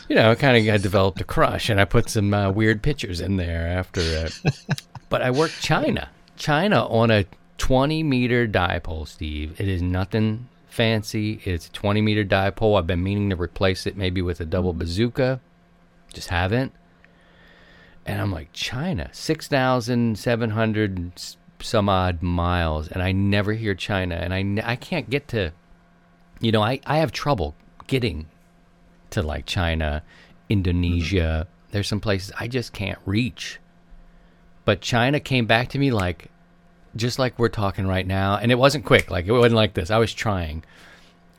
[0.09, 3.37] you know, kind of developed a crush, and I put some uh, weird pictures in
[3.37, 4.39] there after it.
[5.09, 7.25] but I worked China, China on a
[7.59, 9.61] 20 meter dipole, Steve.
[9.61, 11.41] It is nothing fancy.
[11.45, 12.79] It's a 20 meter dipole.
[12.79, 15.41] I've been meaning to replace it maybe with a double bazooka,
[16.13, 16.73] just haven't.
[18.07, 21.13] And I'm like, China, 6,700
[21.61, 22.89] some odd miles.
[22.89, 24.15] And I never hear China.
[24.15, 25.53] And I, I can't get to,
[26.41, 27.57] you know, I, I have trouble
[27.89, 28.29] getting
[29.11, 30.05] to like China,
[30.49, 31.49] Indonesia.
[31.49, 31.73] Mm-hmm.
[31.73, 33.59] There's some places I just can't reach.
[34.65, 36.31] But China came back to me like,
[36.95, 38.37] just like we're talking right now.
[38.37, 39.11] And it wasn't quick.
[39.11, 39.91] Like, it wasn't like this.
[39.91, 40.65] I was trying.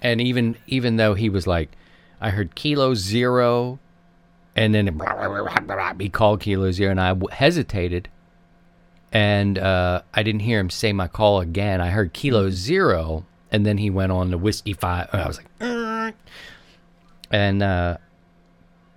[0.02, 1.72] And even, even though he was like,
[2.20, 3.80] I heard kilo zero
[4.58, 5.00] and then
[6.00, 8.10] he called Kilo Zero, and I hesitated,
[9.14, 11.80] and uh, I didn't hear him say my call again.
[11.80, 15.38] I heard Kilo Zero, and then he went on to Whiskey Five, and I was
[15.38, 16.16] like,
[17.30, 17.98] and uh,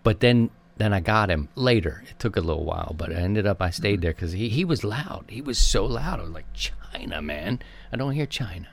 [0.03, 2.03] but then then I got him later.
[2.09, 4.65] It took a little while, but I ended up I stayed there because he he
[4.65, 5.27] was loud.
[5.29, 6.21] He was so loud.
[6.21, 7.61] I was like, China, man,
[7.93, 8.69] I don't hear China.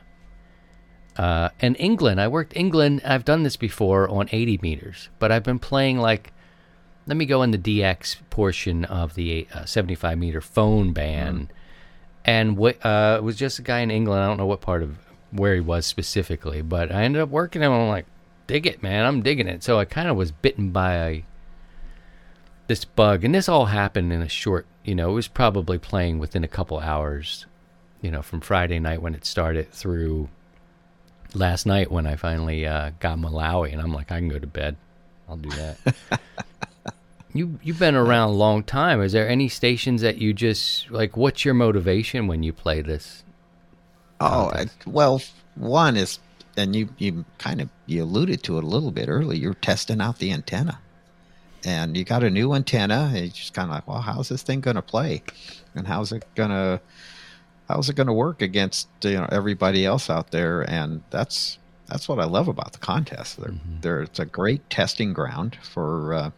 [1.18, 3.02] Uh, and England, I worked England.
[3.04, 6.32] I've done this before on 80 meters, but I've been playing like
[7.08, 11.52] let me go in the DX portion of the uh, 75 meter phone band.
[12.26, 14.22] And what uh, it was just a guy in England.
[14.22, 14.98] I don't know what part of
[15.32, 17.72] where he was specifically, but I ended up working him.
[17.72, 18.06] I'm like,
[18.46, 19.06] dig it, man.
[19.06, 19.64] I'm digging it.
[19.64, 21.24] So I kind of was bitten by a,
[22.68, 24.66] this bug, and this all happened in a short.
[24.84, 27.46] You know, it was probably playing within a couple hours.
[28.02, 30.30] You know, from Friday night when it started through
[31.34, 34.48] last night when I finally uh, got Malawi, and I'm like, I can go to
[34.48, 34.76] bed.
[35.30, 35.96] I'll do that.
[37.38, 39.02] you you've been around a long time.
[39.02, 41.16] Is there any stations that you just like?
[41.16, 43.24] What's your motivation when you play this?
[44.20, 45.22] Oh, I, well,
[45.56, 46.20] one is,
[46.56, 49.40] and you you kind of you alluded to it a little bit earlier.
[49.40, 50.80] You're testing out the antenna,
[51.66, 54.44] and you got a new antenna, and you're just kind of like, well, how's this
[54.44, 55.24] thing going to play,
[55.76, 56.82] and how's it gonna
[57.68, 60.62] how's it going to work against you know everybody else out there?
[60.62, 63.40] And that's that's what I love about the contest.
[63.40, 66.32] They're, they're it's a great testing ground for uh,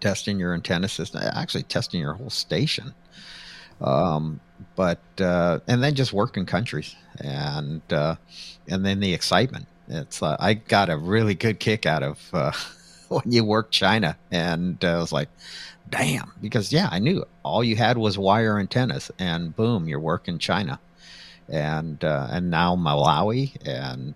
[0.00, 2.94] testing your antenna system, actually testing your whole station
[3.80, 4.40] um,
[4.76, 8.16] but uh, and then just working countries and uh,
[8.68, 9.66] and then the excitement.
[9.88, 12.52] It's uh, I got a really good kick out of uh,
[13.08, 15.28] when you work China, and uh, I was like,
[15.88, 20.38] damn, because yeah, I knew all you had was wire antennas, and boom, you're working
[20.38, 20.78] China,
[21.48, 24.14] and uh, and now Malawi, and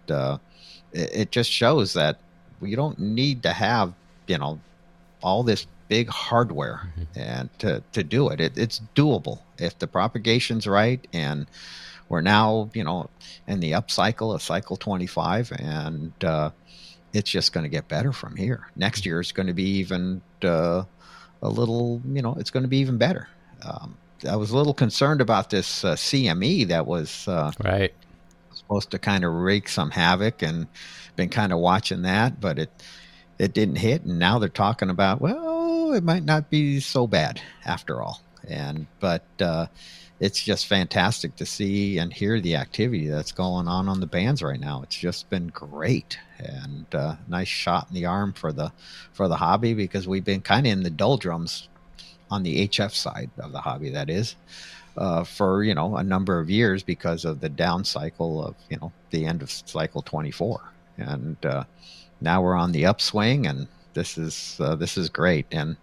[0.93, 2.19] it, it just shows that
[2.63, 3.95] you don't need to have
[4.27, 4.61] you know
[5.23, 8.41] all this big hardware and to, to do it.
[8.41, 8.57] it.
[8.59, 11.47] It's doable if the propagation's right and
[12.09, 13.09] we're now, you know,
[13.47, 16.51] in the up cycle of cycle 25 and uh,
[17.13, 18.69] it's just going to get better from here.
[18.77, 20.85] Next year is going to be even uh,
[21.43, 23.29] a little, you know, it's going to be even better.
[23.63, 23.97] Um,
[24.29, 27.93] I was a little concerned about this uh, CME that was uh, Right.
[28.55, 30.67] supposed to kind of wreak some havoc and
[31.17, 32.71] been kind of watching that, but it
[33.39, 35.54] it didn't hit, and now they're talking about well,
[35.95, 38.21] it might not be so bad after all.
[38.47, 39.67] And but uh,
[40.21, 44.43] it's just fantastic to see and hear the activity that's going on on the bands
[44.43, 44.83] right now.
[44.83, 48.73] It's just been great and uh, nice shot in the arm for the
[49.13, 51.69] for the hobby because we've been kind of in the doldrums
[52.31, 53.91] on the HF side of the hobby.
[53.91, 54.37] That is
[54.97, 58.77] uh, for you know a number of years because of the down cycle of you
[58.79, 60.61] know the end of cycle 24
[60.99, 61.65] and uh,
[62.21, 65.47] now we're on the upswing and this is uh, this is great.
[65.51, 65.77] And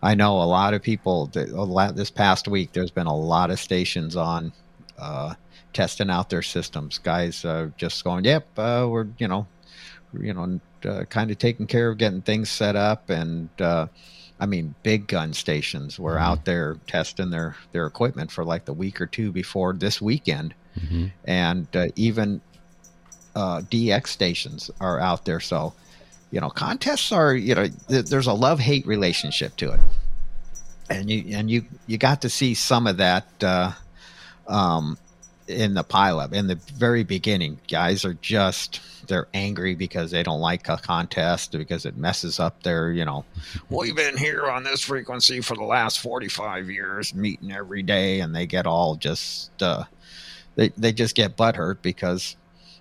[0.00, 3.50] i know a lot of people that, lot, this past week there's been a lot
[3.50, 4.52] of stations on
[4.96, 5.34] uh,
[5.72, 6.98] testing out their systems.
[6.98, 9.46] Guys uh, just going yep uh, we're you know
[10.20, 13.10] you know uh, kind of taking care of getting things set up.
[13.10, 13.86] And uh,
[14.40, 18.72] I mean, big gun stations were out there testing their their equipment for like the
[18.72, 20.54] week or two before this weekend,
[20.88, 22.40] hmm and uh, even
[23.34, 25.40] uh, DX stations are out there.
[25.40, 25.74] So,
[26.30, 29.80] you know, contests are you know th- there's a love hate relationship to it,
[30.90, 33.72] and you and you you got to see some of that uh,
[34.46, 34.98] um,
[35.46, 37.58] in the pileup in the very beginning.
[37.68, 42.62] Guys are just they're angry because they don't like a contest because it messes up
[42.62, 43.24] their you know
[43.70, 48.36] we've been here on this frequency for the last 45 years meeting every day and
[48.36, 49.84] they get all just uh,
[50.56, 52.36] they, they just get butthurt because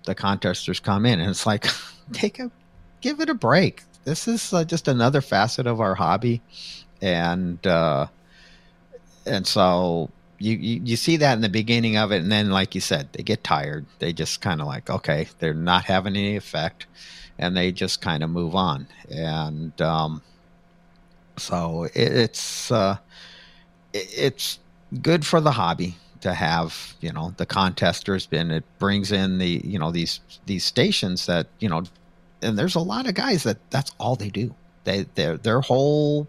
[0.08, 1.68] the contesters come in, and it's like,
[2.14, 2.50] take a,
[3.02, 3.84] give it a break.
[4.04, 6.42] This is uh, just another facet of our hobby,
[7.02, 8.08] and uh,
[9.26, 12.76] and so you, you you see that in the beginning of it, and then like
[12.76, 13.86] you said, they get tired.
[14.00, 16.86] They just kind of like, okay, they're not having any effect,
[17.38, 20.22] and they just kind of move on, and um,
[21.38, 22.98] so it, it's uh,
[23.94, 24.60] it, it's
[25.02, 29.62] good for the hobby to have you know the contesters and it brings in the
[29.64, 31.84] you know these these stations that you know
[32.42, 36.28] and there's a lot of guys that that's all they do they their their whole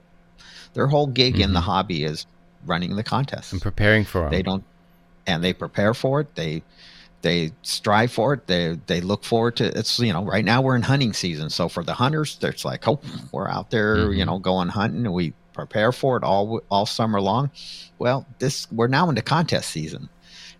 [0.74, 1.42] their whole gig mm-hmm.
[1.42, 1.70] in the mm-hmm.
[1.70, 2.26] hobby is
[2.66, 4.30] running the contest and preparing for them.
[4.30, 4.64] they don't
[5.26, 6.62] and they prepare for it they
[7.22, 10.76] they strive for it they they look forward to it's you know right now we're
[10.76, 13.00] in hunting season so for the hunters it's like oh
[13.32, 14.12] we're out there mm-hmm.
[14.14, 17.50] you know going hunting and we prepare for it all all summer long.
[17.98, 20.08] Well, this we're now into contest season,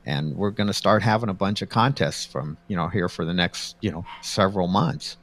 [0.05, 3.25] and we're going to start having a bunch of contests from you know here for
[3.25, 5.17] the next you know several months,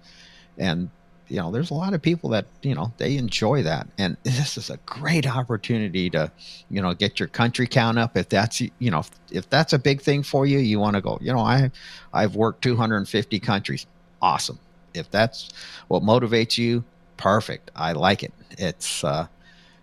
[0.57, 0.89] and
[1.27, 4.57] you know there's a lot of people that you know they enjoy that, and this
[4.57, 6.31] is a great opportunity to
[6.69, 10.01] you know get your country count up if that's you know if that's a big
[10.01, 11.17] thing for you, you want to go.
[11.21, 11.71] You know, I
[12.13, 13.85] I've worked 250 countries,
[14.21, 14.59] awesome.
[14.93, 15.49] If that's
[15.87, 16.83] what motivates you,
[17.17, 17.71] perfect.
[17.75, 18.33] I like it.
[18.57, 19.27] It's uh,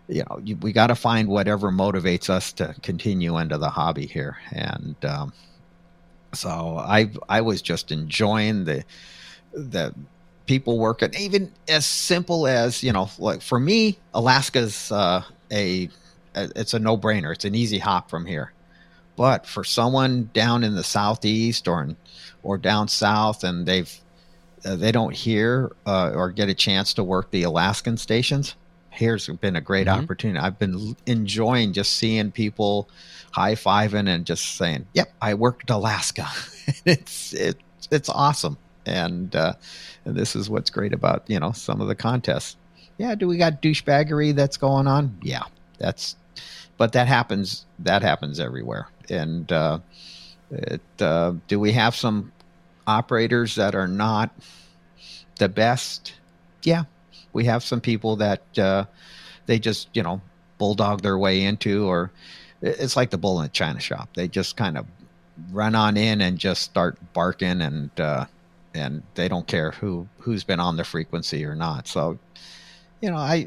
[0.08, 4.06] you know, you, we got to find whatever motivates us to continue into the hobby
[4.06, 4.36] here.
[4.52, 5.32] And um,
[6.34, 8.84] so I I was just enjoying the
[9.52, 9.94] the
[10.52, 15.88] people working, even as simple as you know, like for me, Alaska's uh, a
[16.34, 17.32] it's a no brainer.
[17.32, 18.52] It's an easy hop from here.
[19.16, 21.96] But for someone down in the southeast or in,
[22.42, 23.90] or down south, and they've
[24.62, 28.54] uh, they don't hear uh, or get a chance to work the Alaskan stations,
[28.90, 30.02] here's been a great mm-hmm.
[30.02, 30.38] opportunity.
[30.38, 32.90] I've been enjoying just seeing people
[33.30, 36.28] high fiving and just saying, "Yep, I worked Alaska."
[36.84, 39.54] it's it's it's awesome, and uh,
[40.04, 42.56] and this is what's great about you know some of the contests.
[42.98, 45.18] Yeah, do we got douchebaggery that's going on?
[45.22, 45.42] Yeah,
[45.78, 46.16] that's,
[46.76, 47.66] but that happens.
[47.78, 49.78] That happens everywhere, and uh,
[50.50, 52.32] it, uh, do we have some
[52.86, 54.30] operators that are not
[55.38, 56.14] the best?
[56.62, 56.84] Yeah,
[57.32, 58.84] we have some people that uh,
[59.46, 60.20] they just you know
[60.58, 62.10] bulldog their way into, or
[62.60, 64.10] it's like the bull in the china shop.
[64.14, 64.86] They just kind of
[65.50, 68.26] run on in and just start barking, and uh,
[68.74, 71.86] and they don't care who who's been on the frequency or not.
[71.86, 72.18] So,
[73.00, 73.46] you know, I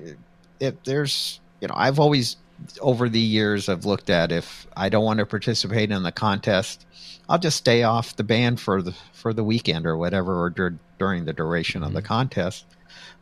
[0.59, 2.37] if there's you know I've always
[2.79, 6.85] over the years I've looked at if I don't want to participate in the contest,
[7.27, 10.79] I'll just stay off the band for the for the weekend or whatever, or dur-
[10.99, 11.87] during the duration mm-hmm.
[11.87, 12.07] of the mm-hmm.
[12.07, 12.65] contest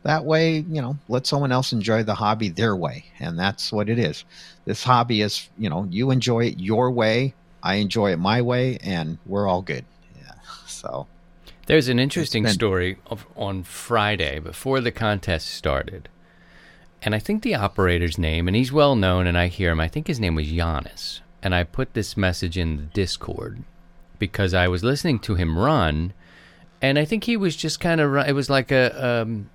[0.04, 3.06] that way, you know, let someone else enjoy the hobby their way.
[3.18, 4.24] And that's what it is.
[4.66, 8.76] This hobby is, you know, you enjoy it your way, I enjoy it my way,
[8.82, 9.84] and we're all good.
[10.16, 10.32] Yeah.
[10.66, 11.06] So
[11.66, 16.08] there's an interesting story of, on Friday before the contest started.
[17.02, 19.80] And I think the operator's name, and he's well known, and I hear him.
[19.80, 21.20] I think his name was Giannis.
[21.42, 23.62] And I put this message in the Discord
[24.18, 26.14] because I was listening to him run,
[26.80, 28.14] and I think he was just kind of.
[28.26, 29.50] It was like a um,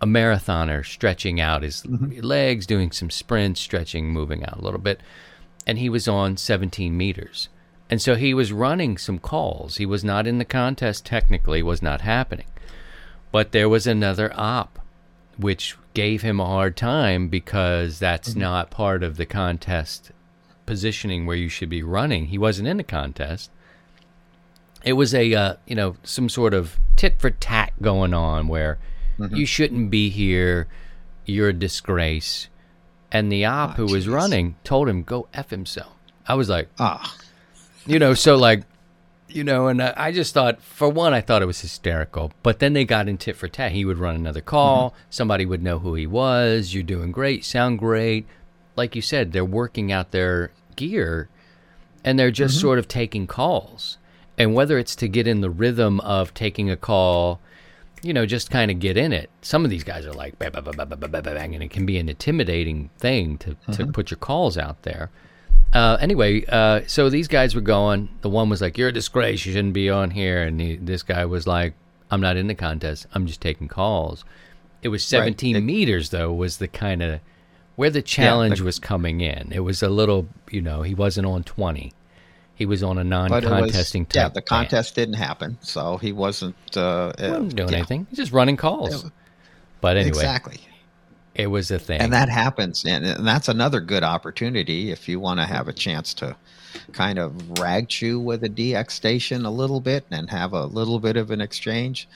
[0.00, 2.20] a marathoner stretching out his mm-hmm.
[2.20, 5.00] legs, doing some sprints, stretching, moving out a little bit.
[5.66, 7.48] And he was on 17 meters.
[7.88, 9.76] And so he was running some calls.
[9.76, 12.46] He was not in the contest technically, was not happening.
[13.30, 14.78] But there was another op
[15.38, 18.40] which gave him a hard time because that's mm-hmm.
[18.40, 20.10] not part of the contest
[20.64, 22.26] positioning where you should be running.
[22.26, 23.50] He wasn't in the contest.
[24.84, 28.78] It was a uh, you know some sort of tit for tat going on where
[29.18, 29.36] Mm-hmm.
[29.36, 30.68] You shouldn't be here.
[31.24, 32.48] You're a disgrace.
[33.10, 35.94] And the op oh, who was running told him, go F himself.
[36.26, 37.16] I was like, ah.
[37.86, 38.62] You know, so like,
[39.28, 42.32] you know, and I just thought, for one, I thought it was hysterical.
[42.42, 43.72] But then they got in tit for tat.
[43.72, 44.90] He would run another call.
[44.90, 45.00] Mm-hmm.
[45.10, 46.74] Somebody would know who he was.
[46.74, 47.44] You're doing great.
[47.44, 48.26] Sound great.
[48.76, 51.28] Like you said, they're working out their gear
[52.04, 52.62] and they're just mm-hmm.
[52.62, 53.98] sort of taking calls.
[54.38, 57.40] And whether it's to get in the rhythm of taking a call
[58.02, 59.30] you know, just kind of get in it.
[59.42, 62.08] Some of these guys are like bang, bang, bang, bang, and it can be an
[62.08, 63.72] intimidating thing to, mm-hmm.
[63.72, 65.10] to put your calls out there.
[65.76, 68.08] Uh, anyway, uh, so these guys were going.
[68.22, 69.44] The one was like, "You're a disgrace.
[69.44, 71.74] You shouldn't be on here." And he, this guy was like,
[72.10, 73.06] "I'm not in the contest.
[73.12, 74.24] I'm just taking calls."
[74.82, 75.62] It was 17 right.
[75.62, 76.32] meters though.
[76.32, 77.20] Was the kind of
[77.74, 79.52] where the challenge yeah, the, was coming in.
[79.52, 81.92] It was a little, you know, he wasn't on 20
[82.54, 87.12] he was on a non-contesting was, Yeah, the contest didn't happen, so he wasn't, uh,
[87.18, 87.76] wasn't doing yeah.
[87.76, 88.06] anything.
[88.08, 89.04] He's just running calls.
[89.04, 89.10] Yeah.
[89.82, 90.60] But anyway, exactly.
[91.36, 92.00] It was a thing.
[92.00, 95.72] and that happens and, and that's another good opportunity if you want to have a
[95.72, 96.34] chance to
[96.92, 100.98] kind of rag chew with a dx station a little bit and have a little
[100.98, 102.08] bit of an exchange.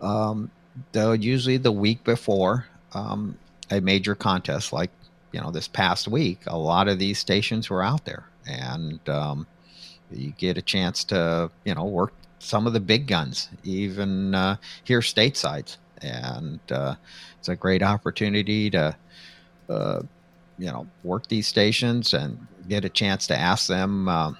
[0.00, 0.50] Um,
[0.92, 3.36] though usually the week before um,
[3.70, 4.90] a major contest like
[5.32, 8.24] you know this past week a lot of these stations were out there.
[8.46, 9.46] And um,
[10.10, 14.56] you get a chance to you know work some of the big guns even uh,
[14.84, 16.94] here stateside and uh,
[17.38, 18.96] it's a great opportunity to
[19.68, 20.02] uh,
[20.58, 24.32] you know work these stations and get a chance to ask them uh,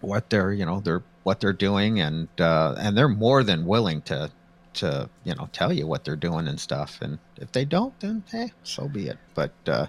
[0.00, 4.00] what they're you know they're what they're doing and uh, and they're more than willing
[4.02, 4.30] to
[4.74, 6.98] to you know tell you what they're doing and stuff.
[7.00, 9.18] And if they don't then hey so be it.
[9.34, 9.86] But uh,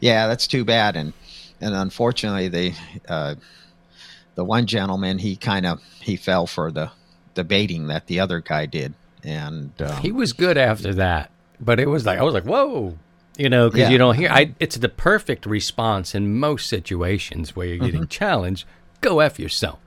[0.00, 0.96] yeah that's too bad.
[0.96, 1.12] And
[1.60, 2.74] and unfortunately they
[3.08, 3.36] uh,
[4.34, 6.90] the one gentleman he kind of he fell for the
[7.34, 8.94] the baiting that the other guy did
[9.24, 12.96] and um, he was good after that, but it was like I was like, whoa,
[13.36, 13.90] you know, because Yeah.
[13.90, 14.30] you don't hear.
[14.30, 17.84] I it's the perfect response in most situations where you're Mm-hmm.
[17.86, 18.66] getting challenged.
[19.00, 19.78] Go f yourself.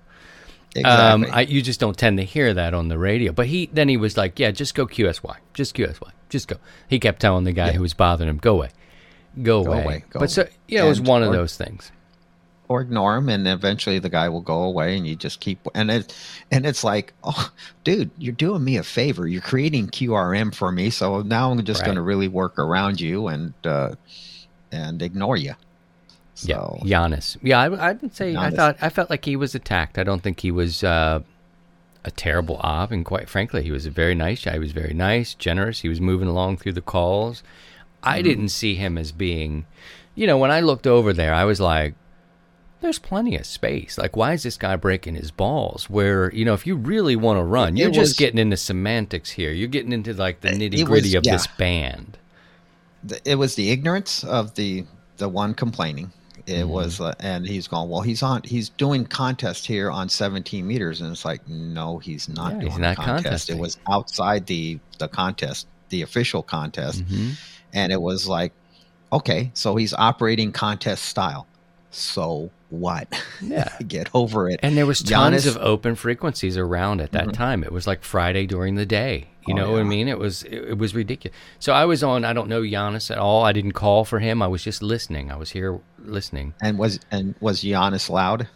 [0.76, 1.28] exactly.
[1.30, 3.32] Um, I, you just don't tend to hear that on the radio.
[3.32, 6.58] But he then he was like, yeah, just go QSY, just QSY, just go.
[6.90, 8.70] He kept telling the guy who was bothering him, go away,
[9.42, 9.84] go, Go away.
[9.84, 11.92] away, go but so you know, it was one of those things.
[12.68, 15.90] Or ignore him and eventually the guy will go away and you just keep and
[15.92, 16.16] it
[16.52, 17.52] and it's like oh
[17.84, 21.82] dude you're doing me a favor you're creating qrm for me so now i'm just
[21.82, 21.86] Right.
[21.86, 23.96] going to really work around you and uh
[24.72, 25.54] and ignore you
[26.42, 27.38] Yeah, so Giannis.
[27.42, 29.98] Yeah, I, I would say I thought I felt like he was attacked.
[29.98, 31.22] I don't think he was uh,
[32.04, 34.54] a terrible op, and quite frankly, he was a very nice guy.
[34.54, 35.80] He was very nice, generous.
[35.80, 37.42] He was moving along through the calls.
[38.04, 38.24] I Mm-hmm.
[38.28, 39.66] didn't see him as being,
[40.14, 41.94] you know, when I looked over there, I was like,
[42.86, 43.98] "There's plenty of space.
[43.98, 47.40] Like, why is this guy breaking his balls?" Where you know, if you really want
[47.40, 49.52] to run, you're just getting into semantics here.
[49.52, 52.18] You're getting into like the It- it nitty gritty was- of this band.
[53.24, 54.86] it was the ignorance of the
[55.18, 56.12] the one complaining
[56.48, 56.70] it Mm-hmm.
[56.70, 61.02] was uh, and he's going well he's on he's doing contest here on 17 meters
[61.02, 63.58] and it's like no he's not Yeah, doing he's not contest contesting.
[63.58, 67.32] it was outside the the contest the official contest hmm
[67.74, 68.52] and it was like
[69.14, 71.46] okay so he's operating contest style
[71.92, 73.08] so what
[73.42, 73.70] Yeah.
[73.88, 77.32] get over it And there was tons Giannis- of open frequencies around at that mm-hmm.
[77.32, 77.64] time.
[77.64, 79.30] It was like Friday during the day.
[79.48, 80.08] You Oh, know what I mean?
[80.08, 81.38] It was it, it was ridiculous.
[81.60, 82.26] So I was on.
[82.26, 83.44] I don't know Giannis at all.
[83.44, 84.42] I didn't call for him.
[84.42, 85.32] I was just listening.
[85.32, 86.56] I was here listening.
[86.62, 88.48] and was and was Giannis loud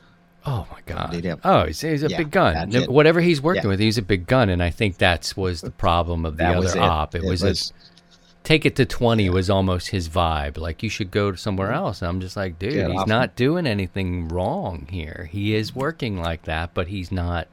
[0.46, 1.26] Oh my oh, god!
[1.26, 2.72] Have- oh, he's, he's a Yeah, big gun.
[2.88, 3.70] Whatever he's working Yeah.
[3.70, 6.56] with, he's a big gun, and I think that's was the problem of the that
[6.56, 7.14] other it op.
[7.14, 7.74] It, was, was a,
[8.44, 10.58] take it to twenty was almost his vibe.
[10.58, 12.02] Like you should go to somewhere else.
[12.02, 15.30] And I'm just like, dude, Get he's not doing anything wrong here.
[15.32, 17.48] He is working like that, but he's not.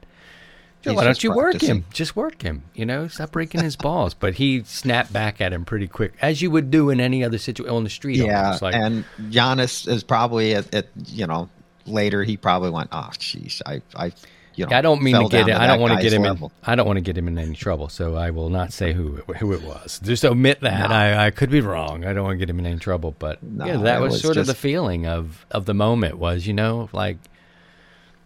[0.81, 1.85] He's why don't you work him?
[1.91, 2.63] Just work him.
[2.73, 4.13] You know, stop breaking his balls.
[4.13, 7.37] But he snapped back at him pretty quick, as you would do in any other
[7.37, 8.17] situation on the street.
[8.17, 11.49] Yeah, like and Giannis is probably at, at you know
[11.87, 14.11] later he probably went, oh, jeez, I, I,
[14.57, 15.55] you know, I don't mean to get it.
[15.55, 16.47] I don't want to get him level.
[16.47, 16.69] in.
[16.69, 17.89] I don't want to get him in any trouble.
[17.89, 19.99] So I will not say who it, who it was.
[20.03, 20.89] Just omit that.
[20.89, 20.95] No.
[20.95, 22.05] I, I could be wrong.
[22.05, 23.15] I don't want to get him in any trouble.
[23.17, 26.17] But No, yeah, that was, was sort of the feeling of of the moment.
[26.17, 27.17] Was you know like,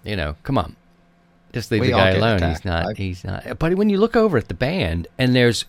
[0.04, 0.76] you know, come on,
[1.54, 2.38] just leave the guy alone.
[2.38, 2.58] attacked.
[2.58, 2.86] He's not.
[2.88, 3.60] I- he's not.
[3.60, 5.66] But when you look over at the band and there's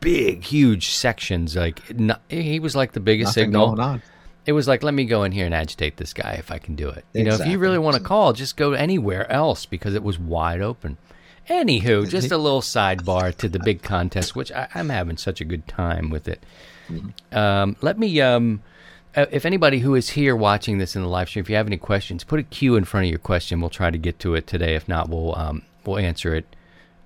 [0.00, 4.02] big, huge sections, like not, he was like the biggest signal going on.
[4.48, 6.74] It was like, let me go in here and agitate this guy if I can
[6.74, 7.04] do it.
[7.12, 10.18] You know, if you really want to call, just go anywhere else because it was
[10.18, 10.96] wide open.
[11.50, 15.44] Anywho, just a little sidebar to the big contest, which I, I'm having such a
[15.44, 16.42] good time with it.
[17.30, 18.62] Um, let me, um,
[19.14, 21.66] uh, if anybody who is here watching this in the live stream, if you have
[21.66, 23.60] any questions, put a Q in front of your question.
[23.60, 24.74] We'll try to get to it today.
[24.74, 26.56] If not, we'll um, we'll answer it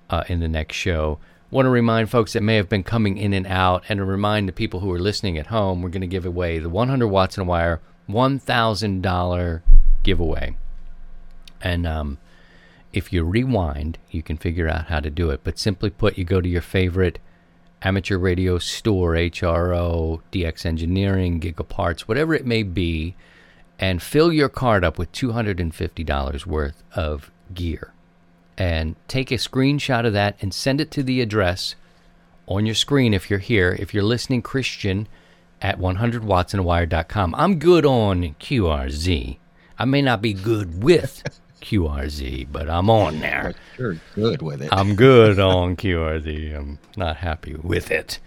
[0.09, 1.19] uh, in the next show.
[1.53, 4.49] Want to remind folks that may have been coming in and out, and to remind
[4.49, 7.37] the people who are listening at home, we're going to give away the 100 watts
[7.37, 7.79] in a wire
[8.09, 9.61] $1,000
[10.01, 10.57] giveaway.
[11.61, 12.17] And um,
[12.91, 15.41] if you rewind, you can figure out how to do it.
[15.43, 17.19] But simply put, you go to your favorite
[17.83, 23.13] amateur radio store, HRO, DX Engineering, Gigaparts, whatever it may be,
[23.77, 27.92] and fill your card up with $250 worth of gear
[28.57, 31.75] and take a screenshot of that and send it to the address
[32.47, 33.75] on your screen if you're here.
[33.79, 35.07] If you're listening, Christian
[35.61, 37.35] at 100wattsinawire.com.
[37.35, 39.37] I'm good on QRZ.
[39.79, 41.23] I may not be good with
[41.61, 43.53] QRZ, but I'm on there.
[43.77, 44.69] You're good with it.
[44.71, 46.55] I'm good on QRZ.
[46.55, 48.19] I'm not happy with it.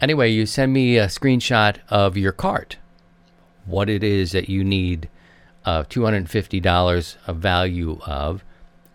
[0.00, 2.76] Anyway, you send me a screenshot of your cart,
[3.64, 5.08] what it is that you need
[5.64, 8.44] uh, $250 of value of.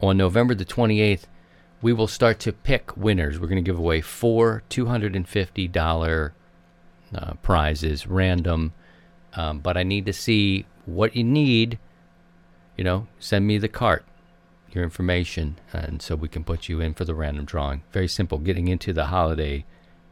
[0.01, 1.25] On November the 28th,
[1.81, 3.39] we will start to pick winners.
[3.39, 6.31] We're going to give away four $250
[7.13, 8.73] uh, prizes, random.
[9.33, 11.77] Um, but I need to see what you need.
[12.77, 14.03] You know, send me the cart,
[14.71, 17.83] your information, and so we can put you in for the random drawing.
[17.91, 19.65] Very simple, getting into the holiday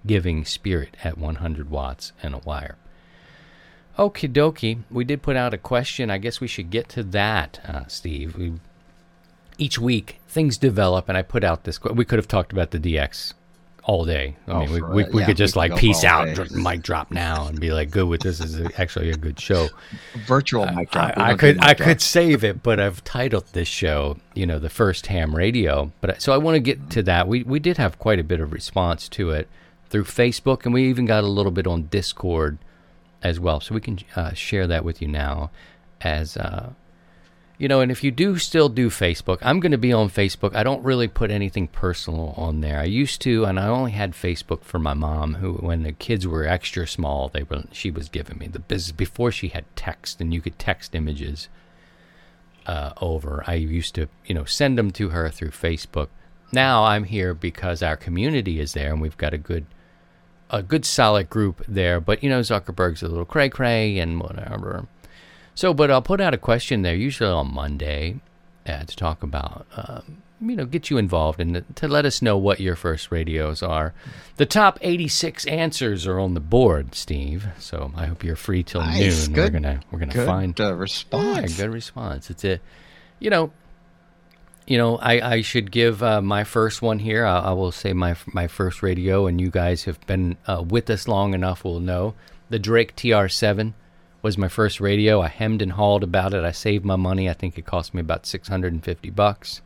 [0.06, 2.78] giving spirit at 100 watts and a wire.
[3.98, 4.84] Okie dokie.
[4.90, 6.10] We did put out a question.
[6.10, 8.38] I guess we should get to that, uh, Steve.
[8.38, 8.54] We,
[9.60, 11.82] each week, things develop, and I put out this.
[11.84, 13.34] We could have talked about the DX
[13.84, 14.36] all day.
[14.48, 16.82] I Oh, mean, we, we, we Yeah, could just we like peace out, dr- mic
[16.84, 19.68] drop now, and be like, good with this is actually a good show.
[20.28, 21.18] Virtual mic drop.
[21.18, 21.88] I, I could I drop.
[21.88, 25.92] could save it, but I've titled this show, you know, the first ham radio.
[26.02, 27.28] But so I want to get to that.
[27.28, 29.48] We we did have quite a bit of response to it
[29.90, 32.60] through Facebook, and we even got a little bit on Discord
[33.24, 33.60] as well.
[33.60, 35.50] So we can uh, share that with you now,
[36.02, 36.70] as uh,
[37.60, 37.82] you know.
[37.82, 40.56] And if you do still do Facebook, I'm going to be on Facebook.
[40.56, 42.80] I don't really put anything personal on there.
[42.80, 46.26] I used to, and I only had Facebook for my mom, who when the kids
[46.26, 50.20] were extra small, they were she was giving me the business before she had text,
[50.20, 51.50] and you could text images
[52.66, 53.44] uh, over.
[53.46, 56.08] I used to, you know, send them to her through Facebook.
[56.52, 59.66] Now I'm here because our community is there, and we've got a good,
[60.50, 62.00] a good solid group there.
[62.00, 64.88] But you know, Zuckerberg's a little cray cray and whatever.
[65.56, 68.20] So, but I'll put out a question there, usually on Monday,
[68.66, 72.38] uh, to talk about, um, you know, get you involved and to let us know
[72.38, 73.94] what your first radios are.
[74.38, 77.48] The top 86 answers are on the board, Steve.
[77.60, 79.28] So I hope you're free till Nice.
[79.28, 79.36] noon.
[79.36, 81.58] Good- we're gonna we're gonna Good find uh, yeah, response.
[81.58, 82.30] good response.
[82.30, 82.60] It's a,
[83.20, 83.52] you know,
[84.66, 87.26] you know, I, I should give uh, my first one here.
[87.26, 90.90] I, I will say my my first radio, and you guys have been uh, with
[90.90, 92.14] us long enough will know
[92.50, 93.74] the Drake TR7
[94.22, 95.22] was my first radio.
[95.22, 96.44] I hemmed and hawed about it.
[96.44, 97.30] I saved my money.
[97.30, 99.62] I think it cost me about six hundred and fifty bucks.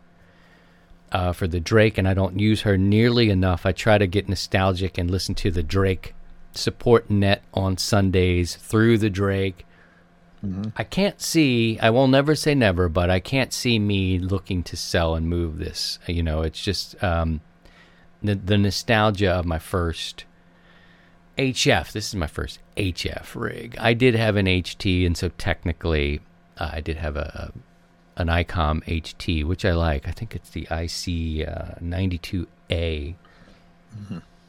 [1.11, 3.67] Uh, for the Drake, and I don't use her nearly enough.
[3.67, 6.15] I try to get nostalgic and listen to the Drake
[6.53, 9.63] support net on Sundays through the Drake.
[10.75, 14.75] I can't see, I will never say never, but I can't see me looking to
[14.75, 15.99] sell and move this.
[16.07, 17.41] You know, it's just um,
[18.23, 20.25] the, the nostalgia of my first
[21.37, 21.91] HF.
[21.91, 23.75] This is my first HF rig.
[23.79, 26.21] I did have an HT, and so technically
[26.57, 27.51] uh, I did have a,
[28.15, 30.07] an ICOM HT, which I like.
[30.07, 33.15] I think it's the IC uh, 92A.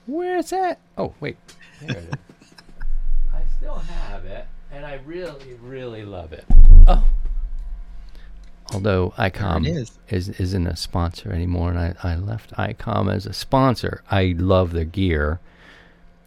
[0.07, 0.79] Where's that?
[0.99, 1.37] Oh, wait.
[1.81, 2.11] There it is.
[3.33, 6.45] I still have it, and I really, really love it.
[6.87, 7.05] Oh.
[8.73, 9.99] Although ICOM is.
[10.09, 10.29] is.
[10.29, 14.03] isn't a sponsor anymore, and I, I left ICOM as a sponsor.
[14.11, 15.41] I love their gear,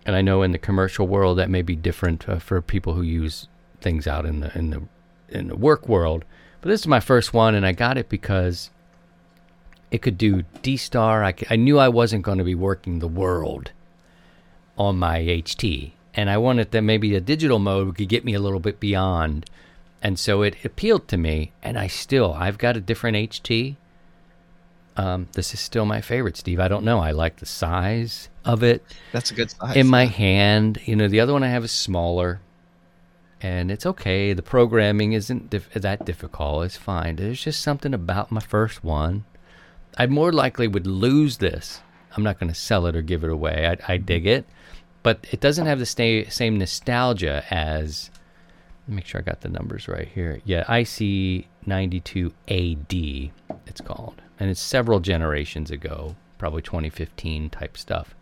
[0.07, 3.01] and I know in the commercial world that may be different uh, for people who
[3.01, 3.49] use
[3.81, 4.81] things out in the in the
[5.27, 6.23] in the work world.
[6.61, 8.71] But this is my first one, and I got it because
[9.91, 11.25] it could do D Star.
[11.25, 13.71] I, I knew I wasn't going to be working the world
[14.77, 18.39] on my HT, and I wanted that maybe a digital mode could get me a
[18.39, 19.45] little bit beyond.
[20.01, 23.75] And so it appealed to me, and I still I've got a different HT.
[24.97, 26.59] Um, this is still my favorite, Steve.
[26.59, 26.99] I don't know.
[26.99, 29.75] I like the size of it That's a good size.
[29.75, 30.79] in my hand.
[30.85, 32.41] You know, the other one I have is smaller,
[33.39, 34.33] and it's okay.
[34.33, 36.65] The programming isn't dif- that difficult.
[36.65, 37.15] It's fine.
[37.17, 39.25] There's just something about my first one.
[39.97, 41.81] I more likely would lose this.
[42.15, 43.67] I'm not going to sell it or give it away.
[43.87, 44.45] I, I dig it,
[45.03, 48.09] but it doesn't have the sta- same nostalgia as.
[48.85, 50.41] Let me make sure I got the numbers right here.
[50.45, 53.31] Yeah, IC 92AD,
[53.67, 54.21] it's called.
[54.39, 58.13] And it's several generations ago, probably 2015 type stuff.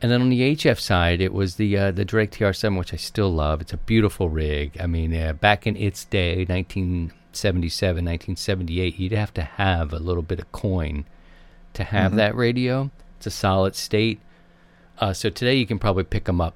[0.00, 2.96] And then on the HF side, it was the uh, the Drake TR7, which I
[2.96, 3.60] still love.
[3.60, 4.76] It's a beautiful rig.
[4.80, 10.24] I mean, uh, back in its day, 1977, 1978, you'd have to have a little
[10.24, 11.04] bit of coin
[11.74, 12.90] to have that radio.
[13.16, 14.20] It's a solid state.
[14.98, 16.54] Uh, so today you can probably pick them up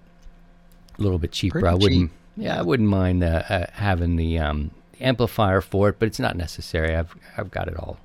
[0.99, 1.61] a little bit cheaper.
[1.61, 2.11] Pretty I wouldn't.
[2.11, 2.19] cheap.
[2.37, 6.37] Yeah, I wouldn't mind uh, uh, having the um, amplifier for it, but it's not
[6.37, 6.97] necessary.
[6.97, 7.99] I've I've got it all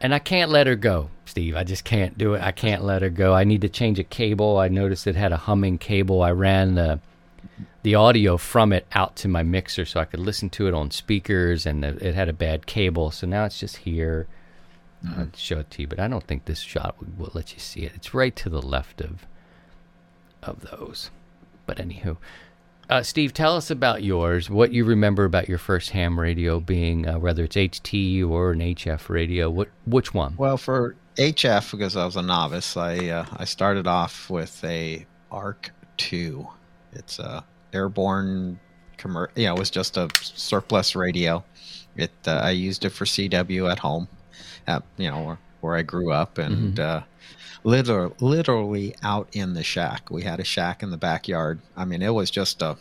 [0.00, 1.56] and I can't let her go, Steve.
[1.56, 2.42] I just can't do it.
[2.42, 3.34] I can't let her go.
[3.34, 4.58] I need to change a cable.
[4.58, 6.22] I noticed it had a humming cable.
[6.22, 7.00] I ran the
[7.82, 10.90] the audio from it out to my mixer so I could listen to it on
[10.90, 13.10] speakers, and it it had a bad cable.
[13.10, 14.26] So now it's just here.
[15.16, 17.60] I'll show it to you, but I don't think this shot will, will let you
[17.60, 17.92] see it.
[17.94, 19.26] It's right to the left of
[20.42, 21.10] of those.
[21.66, 22.16] But anywho,
[22.88, 24.48] uh, Steve, tell us about yours.
[24.48, 28.60] What you remember about your first ham radio being, uh, whether it's HT or an
[28.60, 29.50] HF radio.
[29.50, 30.34] What which one?
[30.36, 35.06] Well, for HF, because I was a novice, I uh, I started off with a
[35.30, 36.46] ARC two.
[36.92, 38.58] It's a airborne,
[38.96, 41.44] commer- you know, it was just a surplus radio.
[41.96, 44.08] It uh, I used it for CW at home.
[44.66, 47.04] At, you know, where I grew up, and Mm-hmm.
[47.68, 50.10] Uh, literally, literally out in the shack.
[50.10, 51.60] We had a shack in the backyard.
[51.76, 52.76] I mean, it was just a,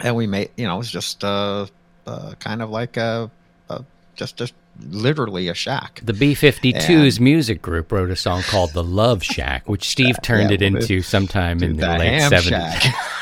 [0.00, 1.68] and we made, you know, it was just a,
[2.06, 3.30] uh kind of like a,
[3.70, 3.84] a
[4.14, 4.50] just a
[4.90, 6.00] literally a shack.
[6.04, 10.50] The B 52's music group wrote a song called The Love Shack, which Steve turned
[10.50, 12.42] Yeah, it into sometime in the, the late ham 70s.
[12.42, 12.94] shack.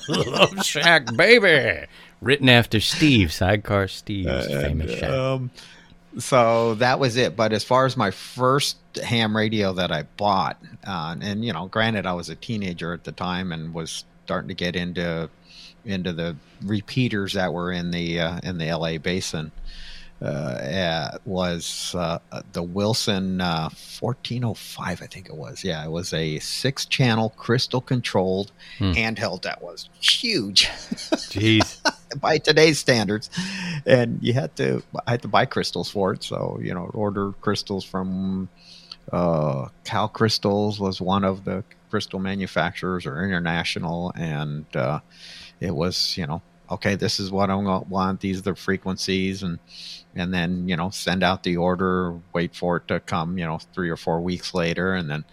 [0.08, 1.86] Love Shack, baby!
[2.20, 5.10] Written after Steve, Sidecar Steve's famous shack.
[5.10, 5.50] Um,
[6.18, 7.36] so that was it.
[7.36, 11.66] But as far as my first ham radio that I bought, uh, and you know,
[11.66, 15.30] granted, I was a teenager at the time and was starting to get into
[15.84, 18.98] into the repeaters that were in the uh, in the L.A.
[18.98, 19.52] basin.
[20.22, 22.18] Uh, was uh,
[22.52, 25.64] the Wilson uh, 1405, I think it was.
[25.64, 31.80] Yeah, it was a six channel crystal controlled handheld that was huge Jeez.
[32.20, 33.30] by today's standards,
[33.86, 36.22] and you had to I had to buy crystals for it.
[36.22, 38.48] So you know, order crystals from
[39.12, 45.00] uh, Cal Crystals was one of the crystal manufacturers or international, and uh,
[45.60, 48.20] it was you know okay, this is what I want.
[48.20, 49.58] These are the frequencies, and
[50.14, 53.58] and then you know send out the order, wait for it to come, you know,
[53.74, 55.24] three or four weeks later, and then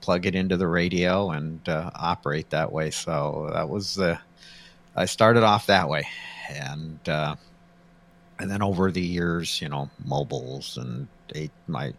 [0.00, 2.90] plug it into the radio and uh, operate that way.
[2.90, 4.18] So that was the
[4.94, 6.06] I started off that way,
[6.50, 7.36] and uh,
[8.38, 11.08] and then over the years, you know, mobiles and
[11.66, 11.92] my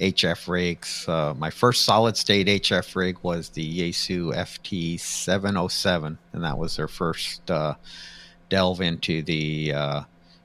[0.00, 1.08] HF rigs.
[1.08, 6.44] Uh, my first solid state HF rig was the Yaesu FT seven oh seven, and
[6.44, 7.74] that was their first uh,
[8.52, 10.02] delve into the uh,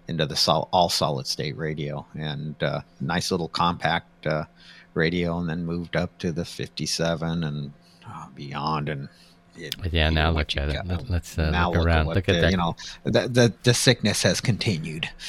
[0.07, 4.45] into the sol- all solid state radio, and uh, nice little compact uh,
[4.93, 7.73] radio, and then moved up to the fifty seven and
[8.09, 9.09] uh, beyond, and
[9.57, 10.87] it- Yeah, now look at it.
[10.87, 11.09] got.
[11.09, 12.05] Let's, uh, look around.
[12.05, 12.51] what Look at the- that.
[12.51, 15.09] You know, the, the the sickness has continued.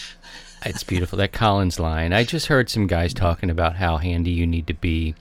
[0.67, 1.17] It's beautiful.
[1.19, 2.13] That Collins line.
[2.13, 5.15] I just heard some guys talking about how handy you need to be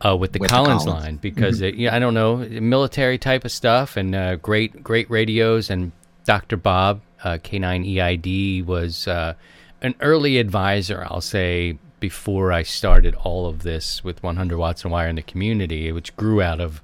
[0.00, 1.02] uh, with the With Collins, Collins.
[1.04, 5.10] line because it, yeah, I don't know military type of stuff and uh, great great
[5.10, 5.90] radios and
[6.26, 6.56] Dr.
[6.56, 9.34] Bob uh, K9EID was uh,
[9.80, 11.06] an early advisor.
[11.08, 15.22] I'll say before I started all of this with 100 watts and wire in the
[15.22, 16.82] community, which grew out of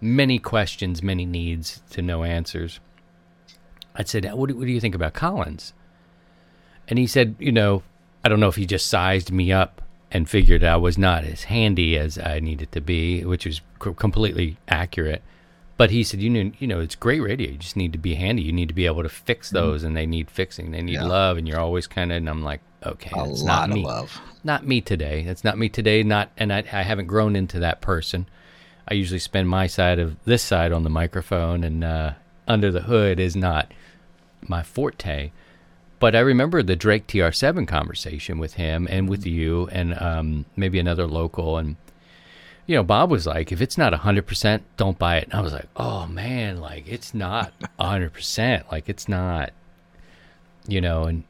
[0.00, 2.78] many questions, many needs to no answers.
[3.96, 5.72] I said, what do, what do you think about Collins?
[6.86, 7.82] And he said, you know,
[8.22, 11.44] I don't know if he just sized me up and figured I was not as
[11.44, 15.22] handy as I needed to be, which was c- completely accurate.
[15.76, 17.50] But he said, you know, you know, it's great radio.
[17.50, 18.42] You just need to be handy.
[18.42, 20.70] You need to be able to fix those, and they need fixing.
[20.70, 21.06] They need Mm-hmm.
[21.06, 21.12] Yeah.
[21.12, 22.16] love, and you're always kind of.
[22.18, 23.84] And I'm like, okay, A that's lot not of me.
[23.84, 24.20] love.
[24.44, 25.24] Not me today.
[25.24, 26.02] That's not me today.
[26.04, 28.26] Not, and I, I haven't grown into that person.
[28.86, 32.12] I usually spend my side of this side on the microphone, and uh,
[32.46, 33.72] under the hood is not
[34.46, 35.32] my forte.
[35.98, 40.78] But I remember the Drake TR7 conversation with him and with you and um, maybe
[40.78, 41.56] another local.
[41.56, 41.76] And,
[42.66, 45.24] you know, Bob was like, if it's not 100%, don't buy it.
[45.24, 48.70] And I was like, oh, man, like, it's not 100%.
[48.72, 49.52] Like, it's not,
[50.66, 51.24] you know, and,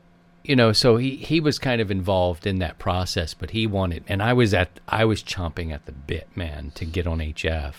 [0.45, 4.05] you know, so he, he was kind of involved in that process, but he wanted,
[4.07, 7.75] and I was at, I was chomping at the bit, man, to get on HF.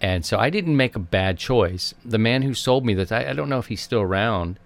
[0.00, 1.92] And so I didn't make a bad choice.
[2.04, 4.58] The man who sold me this, I, I don't know if he's still around,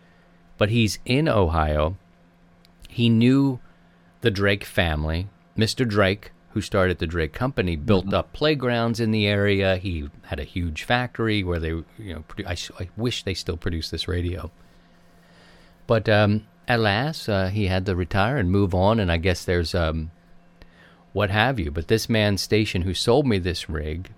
[0.59, 1.97] but he's in Ohio.
[2.89, 3.59] He knew
[4.21, 5.27] the Drake family.
[5.59, 5.89] Mr.
[5.89, 9.77] Drake, who started the Drake Company, built up playgrounds in the area.
[9.77, 12.47] He had a huge factory where they, you know, produ-
[12.79, 14.53] I, I wish they still produce this radio.
[15.89, 19.45] But um, at last, uh, he had to retire and move on, and I guess
[19.45, 20.13] there's um,
[21.13, 21.73] what have you.
[21.73, 24.13] But this man station who sold me this rig,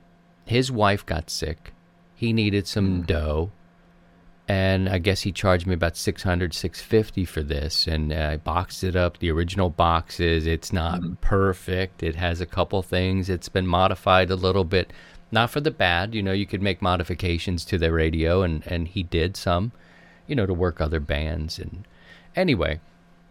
[0.45, 1.73] his wife got sick.
[2.15, 3.51] He needed some dough,
[4.49, 7.87] and I guess he charged me about 600 650 for this.
[7.87, 10.47] And I boxed it up, the original boxes.
[10.47, 11.15] It's not mm-hmm.
[11.15, 12.03] perfect.
[12.03, 13.29] It has a couple things.
[13.29, 14.93] It's been modified a little bit,
[15.33, 16.15] not for the bad.
[16.15, 19.73] You know, you could make modifications to the radio, and and he did some,
[20.29, 21.59] you know, to work other bands.
[21.59, 21.87] And
[22.37, 22.81] anyway,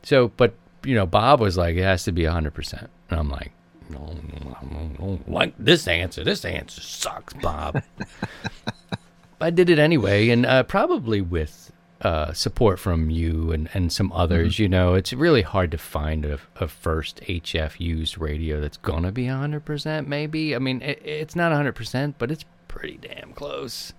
[0.03, 0.53] so but
[0.83, 2.87] you know, Bob was like, it has to be 100%.
[3.09, 3.51] And I'm like,
[3.89, 6.23] no, no, no, no, like this answer.
[6.23, 7.81] This answer sucks, Bob.
[9.39, 11.71] I did it anyway, and uh, probably with
[12.01, 14.59] uh, support from you and, and some others.
[14.59, 19.11] You know, it's really hard to find a, a first HF used radio that's gonna
[19.11, 20.07] be 100%.
[20.07, 23.93] Maybe I mean it, it's not 100%, but it's pretty damn close.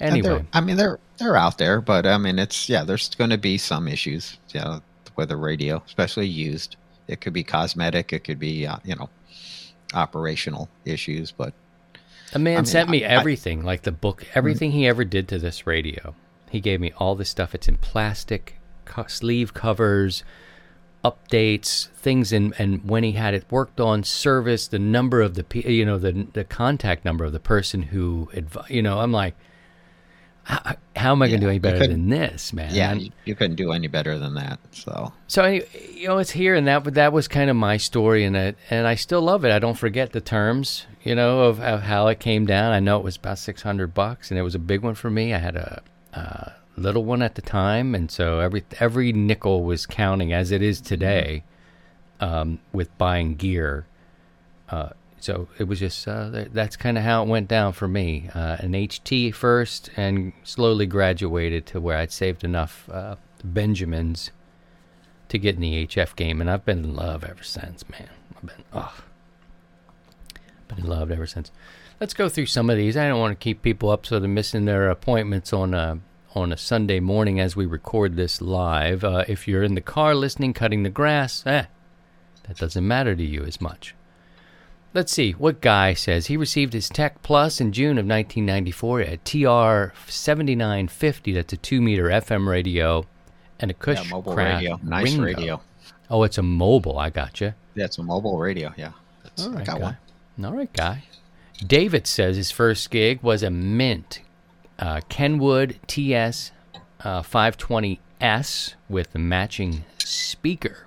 [0.00, 2.84] Anyway, I mean, they're they're out there, but I mean, it's yeah.
[2.84, 4.80] There's going to be some issues, you know,
[5.16, 6.76] with a radio, especially used.
[7.08, 8.12] It could be cosmetic.
[8.12, 9.08] It could be, uh, you know,
[9.94, 11.32] operational issues.
[11.32, 11.52] But
[12.34, 15.04] A man I mean, sent me I- I- everything, like the book, everything he ever
[15.04, 16.14] did to this radio.
[16.50, 17.54] He gave me all this stuff.
[17.54, 20.24] It's in plastic, co- sleeve covers,
[21.04, 25.44] updates, things, and and when he had it worked on, service, the number of the
[25.70, 28.28] you know the the contact number of the person who
[28.68, 29.34] you know I'm like,
[30.48, 32.74] how, how am I going to do any better than this, man?
[32.74, 34.58] Yeah, you, you couldn't do any better than that.
[34.72, 38.24] So so anyway, you know, it's here, and that that was kind of my story,
[38.24, 39.52] and it, and I still love it.
[39.52, 42.72] I don't forget the terms, you know, of, of how it came down.
[42.72, 45.10] I know it was about six hundred bucks, and it was a big one for
[45.10, 45.34] me.
[45.34, 45.82] I had a,
[46.14, 50.62] a little one at the time, and so every every nickel was counting, as it
[50.62, 51.44] is today,
[52.20, 53.84] um, with buying gear.
[54.70, 54.90] Uh,
[55.20, 58.30] so it was just uh, that's kind of how it went down for me.
[58.34, 64.30] Uh, an HT first, and slowly graduated to where I'd saved enough uh, Benjamins
[65.28, 68.08] to get in the HF game, and I've been in love ever since, man.
[68.36, 68.94] I've been oh,
[70.68, 71.50] been in love ever since.
[72.00, 72.96] Let's go through some of these.
[72.96, 76.00] I don't want to keep people up so they're missing their appointments on a
[76.34, 79.02] on a Sunday morning as we record this live.
[79.02, 81.64] Uh, if you're in the car listening, cutting the grass, eh,
[82.46, 83.94] that doesn't matter to you as much.
[84.98, 86.26] Let's see what Guy says.
[86.26, 91.32] He received his Tech Plus in June of 1994 at TR 7950.
[91.34, 93.06] That's a two meter FM radio
[93.60, 95.22] and a yeah, Cush mobile radio, nice Ringo.
[95.22, 95.60] radio.
[96.10, 96.98] Oh, it's a mobile.
[96.98, 97.54] I got you.
[97.76, 98.74] Yeah, it's a mobile radio.
[98.76, 98.90] Yeah,
[99.22, 99.96] That's, All I got guy.
[100.36, 100.44] one.
[100.44, 101.04] All right, guy.
[101.64, 104.20] David says his first gig was a Mint
[104.80, 106.50] uh, Kenwood TS
[107.04, 110.86] uh, 520S with the matching speaker.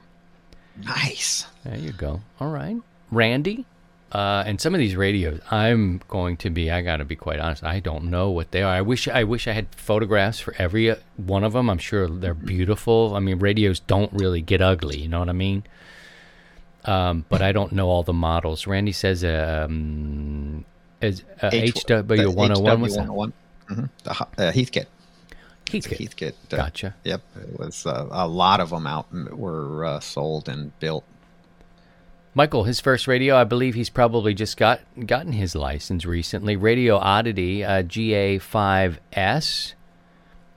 [0.75, 1.45] Nice.
[1.63, 2.19] There you go.
[2.41, 2.75] All right.
[3.09, 3.65] Randy,
[4.11, 6.69] uh, and some of these radios, I'm going to be.
[6.69, 7.63] I got to be quite honest.
[7.63, 8.73] I don't know what they are.
[8.73, 9.07] I wish.
[9.07, 11.69] I wish I had photographs for every uh, one of them.
[11.69, 13.15] I'm sure they're beautiful.
[13.15, 14.97] I mean, radios don't really get ugly.
[14.97, 15.63] You know what I mean?
[16.85, 18.65] Um, but I don't know all the models.
[18.67, 20.65] Randy says, um,
[21.01, 22.81] is uh, H- HW the 101.
[22.81, 23.07] What's that?
[23.07, 23.33] HW101.
[23.69, 23.89] Mhm.
[24.03, 24.85] The uh, Heathkit.
[25.67, 25.97] Heathkit.
[25.99, 26.33] Heathkit.
[26.51, 26.95] uh, Gotcha.
[27.05, 31.05] Yep, it was uh, a lot of them out were uh, sold and built.
[32.33, 36.55] Michael, his first radio, I believe he's probably just got gotten his license recently.
[36.55, 39.73] Radioddity uh, GA5S.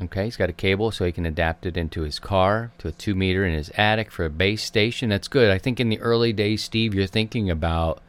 [0.02, 2.92] Okay, he's got a cable so he can adapt it into his car to a
[2.92, 5.08] two meter in his attic for a base station.
[5.08, 5.50] That's good.
[5.50, 8.00] I think in the early days, Steve, you're thinking about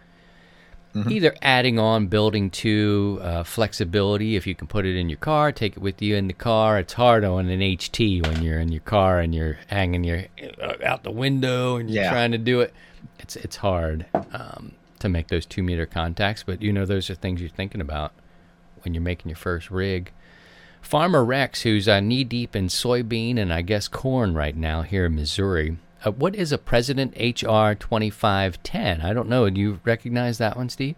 [1.09, 5.51] either adding on building to uh, flexibility if you can put it in your car,
[5.51, 6.79] take it with you in the car.
[6.79, 10.23] It's hard on an HT when you're in your car and you're hanging your
[10.61, 12.11] uh, out the window and you're Yeah.
[12.11, 12.73] trying to do it.
[13.19, 17.15] It's it's hard um, to make those two meter contacts, but you know those are
[17.15, 18.13] things you're thinking about
[18.83, 20.11] when you're making your first rig.
[20.81, 25.05] Farmer Rex, who's uh, knee deep in soybean and I guess corn right now here
[25.05, 25.77] in Missouri.
[26.03, 29.01] Uh, what is a President HR 2510?
[29.01, 29.49] I don't know.
[29.49, 30.95] Do you recognize that one, Steve?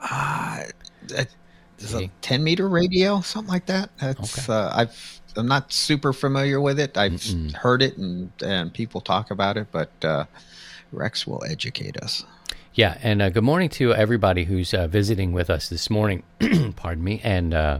[0.00, 0.62] Uh,
[1.10, 1.34] it-
[1.78, 3.90] it's a 10 meter radio, something like that.
[4.00, 6.96] That's uh, I've I'm not super familiar with it.
[6.96, 7.22] I've
[7.54, 10.24] heard it and and people talk about it, but uh,
[10.92, 12.24] Rex will educate us.
[12.74, 16.22] Yeah, and uh, good morning to everybody who's uh, visiting with us this morning.
[16.76, 17.78] Pardon me, and uh,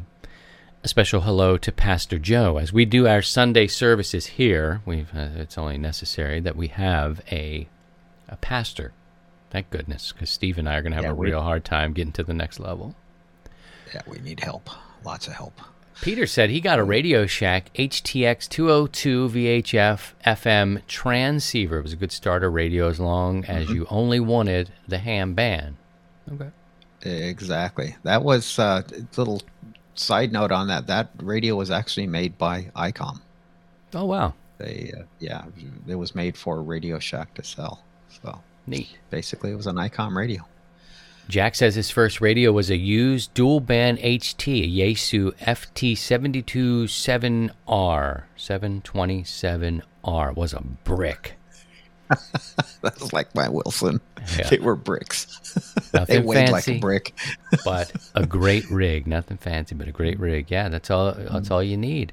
[0.83, 4.81] a special hello to Pastor Joe as we do our Sunday services here.
[4.87, 7.69] We've uh, it's only necessary that we have a
[8.29, 8.93] a pastor.
[9.51, 11.65] Thank goodness, because Steve and I are going to have Yeah, a we- real hard
[11.65, 12.95] time getting to the next level.
[13.95, 14.69] Yeah, we need help.
[15.05, 15.61] Lots of help.
[16.03, 21.79] Peter said he got a Radio Shack HTX 202 VHF FM transceiver.
[21.79, 25.77] It was a good starter radio as long as you only wanted the ham band.
[26.33, 26.51] Okay.
[27.03, 27.97] Exactly.
[28.03, 29.43] That was uh, a little
[29.95, 30.87] side note on that.
[30.87, 33.21] That radio was actually made by ICOM.
[33.95, 35.45] Oh wow, They uh, yeah,
[35.87, 37.83] it was made for Radio Shack to sell.
[38.23, 38.99] So neat.
[39.11, 40.45] basically, it was an ICOM radio.
[41.29, 50.37] Jack says his first radio was a used dual band HT, a Yaesu FT727R, 727R
[50.37, 51.33] was a brick.
[52.83, 54.01] That was like my Wilson.
[54.39, 54.49] Yeah.
[54.49, 55.27] They were bricks.
[55.93, 57.13] Nothing they weighed like a brick.
[57.65, 59.09] but a great rig.
[59.09, 60.49] Nothing fancy, but a great rig.
[60.49, 61.11] Yeah, that's all.
[61.13, 62.13] That's all you need.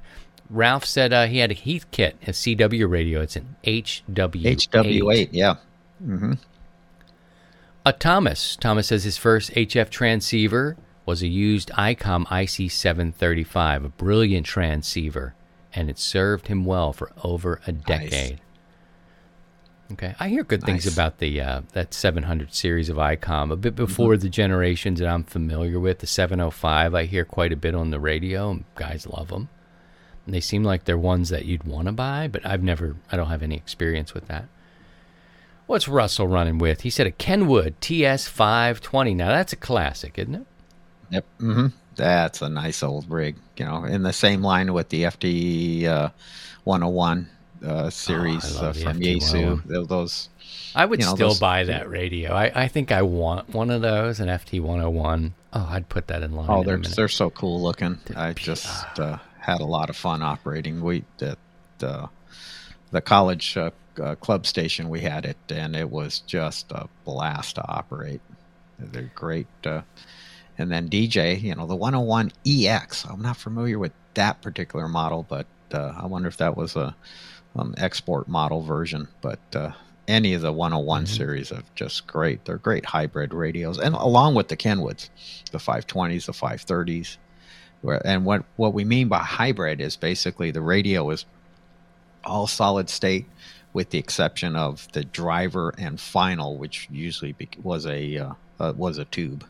[0.49, 3.21] Ralph said uh, he had a Heath kit, a CW radio.
[3.21, 4.01] It's an HW.
[4.07, 5.57] HW8, yeah.
[7.85, 8.55] Uh, Thomas.
[8.55, 15.35] Thomas says his first HF transceiver was a used ICOM IC735, a brilliant transceiver,
[15.73, 18.39] and it served him well for over a decade.
[19.91, 23.51] Okay, I hear good things about the uh, that 700 series of ICOM.
[23.51, 27.57] A bit before the generations that I'm familiar with, the 705, I hear quite a
[27.57, 28.49] bit on the radio.
[28.49, 29.49] and Guys love them.
[30.25, 33.17] And they seem like they're ones that you'd want to buy, but I've never, I
[33.17, 34.45] don't have any experience with that.
[35.65, 36.81] What's Russell running with?
[36.81, 39.15] He said a Kenwood TS520.
[39.15, 40.45] Now that's a classic, isn't it?
[41.11, 41.25] Yep.
[41.39, 43.35] hmm That's a nice old rig.
[43.57, 46.09] You know, in the same line with the FD uh,
[46.63, 47.29] 101.
[47.65, 49.61] uh, series Oh, uh, from FT101.
[49.63, 49.87] Yaesu.
[49.87, 50.29] Those
[50.75, 52.33] I would you know, still those- buy that radio.
[52.33, 55.33] I, I think I want one of those, an FT 101.
[55.53, 56.47] Oh, I'd put that in line.
[56.49, 57.99] oh, in they're they're so cool looking.
[58.05, 60.81] They're I just uh, had a lot of fun operating.
[60.81, 61.37] We the,
[61.77, 63.55] the college
[63.99, 68.21] uh, club station we had it, and it was just a blast to operate.
[68.79, 69.47] They're great.
[69.65, 69.81] Uh,
[70.57, 73.05] and then DJ, you know, the 101 EX.
[73.05, 76.95] I'm not familiar with that particular model, but uh, I wonder if that was a
[77.55, 79.07] um, export model version.
[79.21, 79.71] But uh,
[80.07, 82.45] any of the 101 series are just great.
[82.45, 85.09] They're great hybrid radios, and along with the Kenwoods,
[85.51, 87.17] the 520s, the 530s.
[88.05, 91.25] And what what we mean by hybrid is basically the radio is
[92.23, 93.25] all solid state,
[93.73, 98.97] with the exception of the driver and final, which usually was a uh, uh, was
[98.97, 99.45] a tube.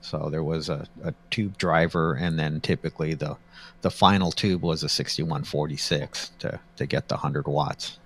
[0.00, 3.36] So there was a, a tube driver, and then typically the
[3.82, 7.98] the final tube was a 6146 to to get the 100 watts.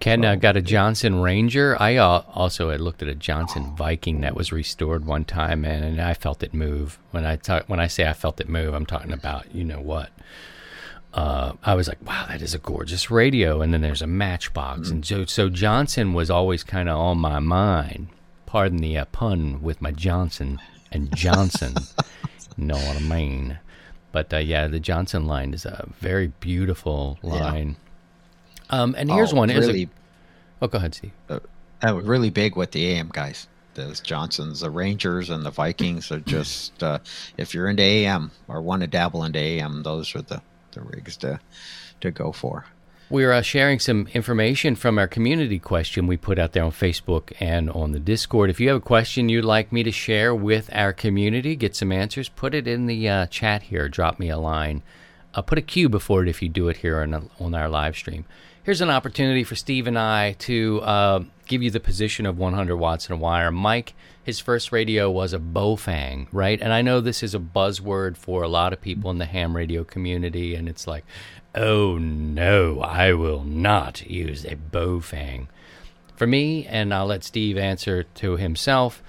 [0.00, 1.80] Ken uh, got a Johnson Ranger.
[1.80, 5.82] I uh, also had looked at a Johnson Viking that was restored one time, and,
[5.82, 6.98] and I felt it move.
[7.10, 9.80] When I talk, when I say I felt it move, I'm talking about you know
[9.80, 10.10] what.
[11.14, 13.60] Uh, I was like, wow, that is a gorgeous radio.
[13.62, 17.38] And then there's a Matchbox, and so so Johnson was always kind of on my
[17.38, 18.08] mind.
[18.46, 20.60] Pardon the uh, pun with my Johnson
[20.90, 21.74] and Johnson.
[22.56, 23.58] know what I mean?
[24.12, 27.76] But uh, yeah, the Johnson line is a very beautiful line.
[28.70, 29.48] Um, and here's Oh, one.
[29.48, 29.88] Here's a-
[30.62, 31.12] oh, go ahead, Steve.
[31.28, 31.40] uh,
[31.94, 33.46] really big with the AM guys.
[33.74, 36.80] Those Johnsons, the Rangers, and the Vikings are just.
[36.82, 36.98] Uh,
[37.36, 40.40] if you're into AM or want to dabble into AM, those are the
[40.74, 41.40] the rigs to
[42.00, 42.66] to go for.
[43.10, 47.32] We're uh, sharing some information from our community question we put out there on Facebook
[47.38, 48.48] and on the Discord.
[48.48, 51.92] If you have a question you'd like me to share with our community, get some
[51.92, 53.90] answers, put it in the uh, chat here.
[53.90, 54.82] Drop me a line.
[55.34, 57.94] Uh, put a Q before it if you do it here on, on our live
[57.94, 58.24] stream.
[58.64, 62.74] Here's an opportunity for Steve and I to uh, give you the position of 100
[62.74, 63.50] watts in a wire.
[63.50, 63.92] Mike,
[64.22, 66.58] his first radio was a Baofeng, right?
[66.62, 69.54] And I know this is a buzzword for a lot of people in the ham
[69.54, 71.04] radio community, and it's like,
[71.54, 75.48] oh no, I will not use a Baofeng.
[76.16, 79.02] For me, and I'll let Steve answer to himself,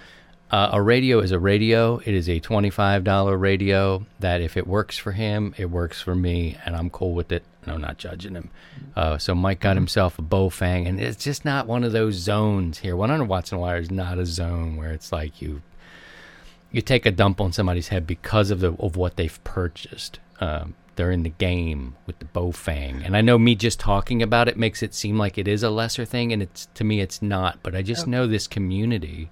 [0.51, 1.99] uh, a radio is a radio.
[1.99, 6.57] It is a $25 radio that if it works for him, it works for me,
[6.65, 8.49] and I'm cool with it, and I'm not judging him.
[8.95, 12.79] Uh, so Mike got himself a Baofeng, and it's just not one of those zones
[12.79, 12.95] here.
[12.95, 15.61] 100 watts and wire is not a zone where it's like you
[16.71, 20.19] you take a dump on somebody's head because of the of what they've purchased.
[20.39, 24.47] Um, they're in the game with the Baofeng, and I know me just talking about
[24.47, 27.21] it makes it seem like it is a lesser thing, and it's to me it's
[27.21, 27.59] not.
[27.63, 29.29] But I just know this community,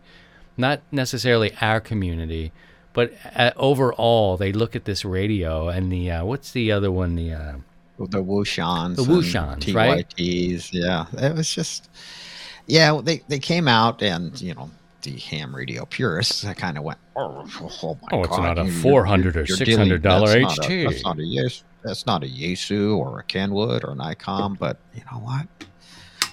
[0.57, 2.51] not necessarily our community,
[2.93, 7.15] but uh, overall they look at this radio and the uh, what's the other one
[7.15, 7.53] the uh,
[8.07, 10.13] The Wouxuns, The and Wouxuns, right?
[10.17, 11.05] Yeah.
[11.17, 11.89] It was just,
[12.67, 12.99] yeah.
[13.03, 14.69] They they came out and you know
[15.01, 16.45] the ham radio purists.
[16.45, 17.45] I kind of went, oh,
[17.83, 20.69] oh my Oh, it's god, not a you- $400 or dealing- $600 that's not a-
[20.69, 20.89] HT.
[20.89, 21.63] That's not a yes.
[21.83, 25.47] That's not a Yaesu or a Kenwood or an ICOM, but you know what?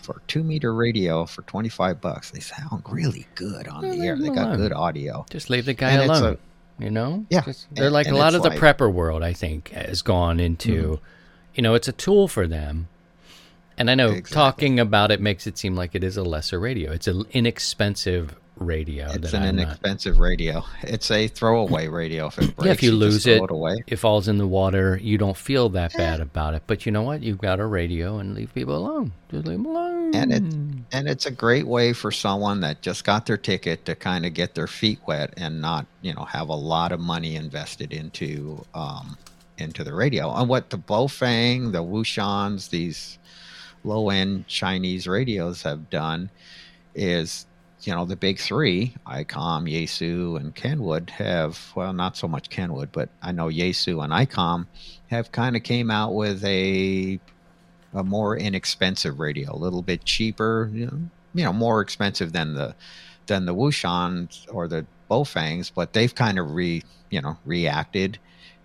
[0.02, 3.90] For a two meter radio for twenty five bucks, they sound really good on Yeah,
[3.90, 4.16] the air.
[4.16, 4.56] They got alone.
[4.58, 5.26] good audio.
[5.28, 6.38] Just leave the guy And alone.
[6.78, 7.26] you know?
[7.30, 10.38] Yeah, Just- they're and- like a lot of the prepper world, I think, has gone
[10.38, 11.04] into, mm-hmm.
[11.54, 12.88] You know, it's a tool for them.
[13.78, 14.34] And I know Exactly.
[14.34, 16.92] talking about it makes it seem like it is a lesser radio.
[16.92, 19.10] It's an inexpensive radio.
[19.10, 20.62] It's an I'm not- inexpensive radio.
[20.82, 22.26] It's a throwaway radio.
[22.26, 23.82] If it breaks, yeah, if you just lose it, it away.
[23.86, 24.98] it falls in the water.
[25.02, 26.64] You don't feel that bad about it.
[26.66, 27.22] But you know what?
[27.22, 29.12] You've got a radio and leave people alone.
[29.30, 30.14] Just leave them alone.
[30.14, 30.42] and it
[30.92, 34.34] and it's a great way for someone that just got their ticket to kind of
[34.34, 38.62] get their feet wet and not you know have a lot of money invested into
[38.74, 39.16] um,
[39.60, 40.32] into the radio.
[40.34, 43.18] And what the Baofeng, the Wouxuns, these
[43.84, 46.30] low end Chinese radios have done
[46.94, 47.46] is
[47.82, 52.90] you know the big three ICOM, Yaesu, and Kenwood have well not so much Kenwood,
[52.92, 54.66] but I know Yaesu and ICOM
[55.08, 57.18] have kind of came out with a
[57.94, 61.00] a more inexpensive radio, a little bit cheaper, you know,
[61.34, 62.74] you know, more expensive than the
[63.26, 68.18] than the Wouxuns or the Baofengs, but they've kind of re you know reacted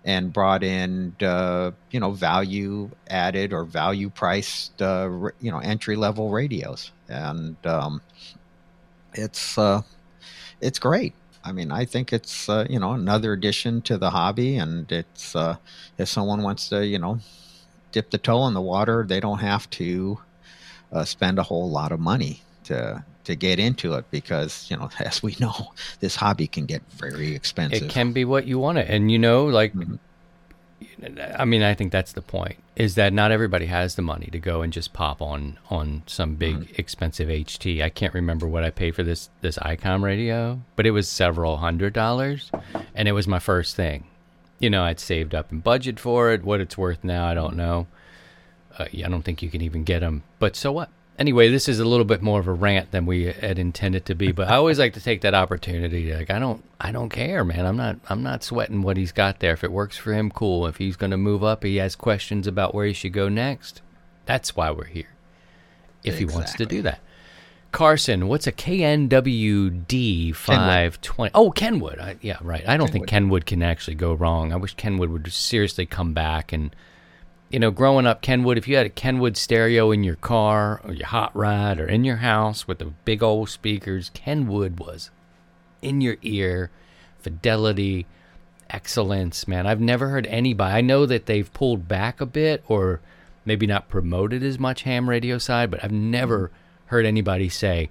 [0.06, 5.96] and brought in uh, you know value added or value priced uh, you know entry
[5.96, 8.00] level radios, and um,
[9.14, 9.82] it's uh,
[10.60, 11.14] it's great.
[11.44, 15.34] I mean, I think it's uh, you know another addition to the hobby, and it's
[15.34, 15.56] uh,
[15.98, 17.18] if someone wants to you know
[17.92, 20.18] dip the toe in the water, they don't have to
[20.92, 24.88] uh, spend a whole lot of money to to get into it because you know
[24.98, 27.82] as we know this hobby can get very expensive.
[27.84, 28.88] it can be what you want it.
[28.90, 29.98] And you know, like, Mhm.
[31.38, 32.56] I mean, I think that's the point.
[32.76, 36.34] is that not everybody has the money to go and just pop on on some
[36.34, 36.74] big Mm-hmm.
[36.76, 37.82] expensive HT.
[37.82, 41.56] I can't remember what I paid for this this ICOM radio, but it was several
[41.58, 42.50] hundred dollars,
[42.94, 44.04] and it was my first thing.
[44.58, 46.44] You know, I'd saved up and budget for it.
[46.44, 47.86] What it's worth now, I don't know.
[48.78, 50.22] Uh, yeah, I don't think you can even get them.
[50.38, 50.90] But so what?
[51.18, 54.14] Anyway, this is a little bit more of a rant than we had intended to
[54.14, 54.32] be.
[54.32, 56.12] But I always like to take that opportunity.
[56.12, 57.64] Like, I don't, I don't care, man.
[57.64, 59.54] I'm not, I'm not sweating what he's got there.
[59.54, 60.66] If it works for him, cool.
[60.66, 63.80] If he's going to move up, he has questions about where he should go next.
[64.26, 65.08] That's why we're here.
[66.04, 67.00] If he wants to do that.
[67.72, 71.30] Carson, what's a KNWD 520?
[71.34, 71.98] Oh, Kenwood.
[71.98, 72.66] I, yeah, right.
[72.68, 74.52] I don't think Kenwood can actually go wrong.
[74.52, 76.52] I wish Kenwood would seriously come back.
[76.52, 76.74] And,
[77.50, 80.92] you know, growing up, Kenwood, if you had a Kenwood stereo in your car or
[80.92, 85.10] your hot rod or in your house with the big old speakers, Kenwood was
[85.80, 86.70] in your ear,
[87.20, 88.06] fidelity,
[88.68, 89.66] excellence, man.
[89.66, 90.74] I've never heard anybody.
[90.74, 93.00] I know that they've pulled back a bit or
[93.44, 96.50] maybe not promoted as much ham radio side, but I've never
[96.86, 97.90] heard anybody say,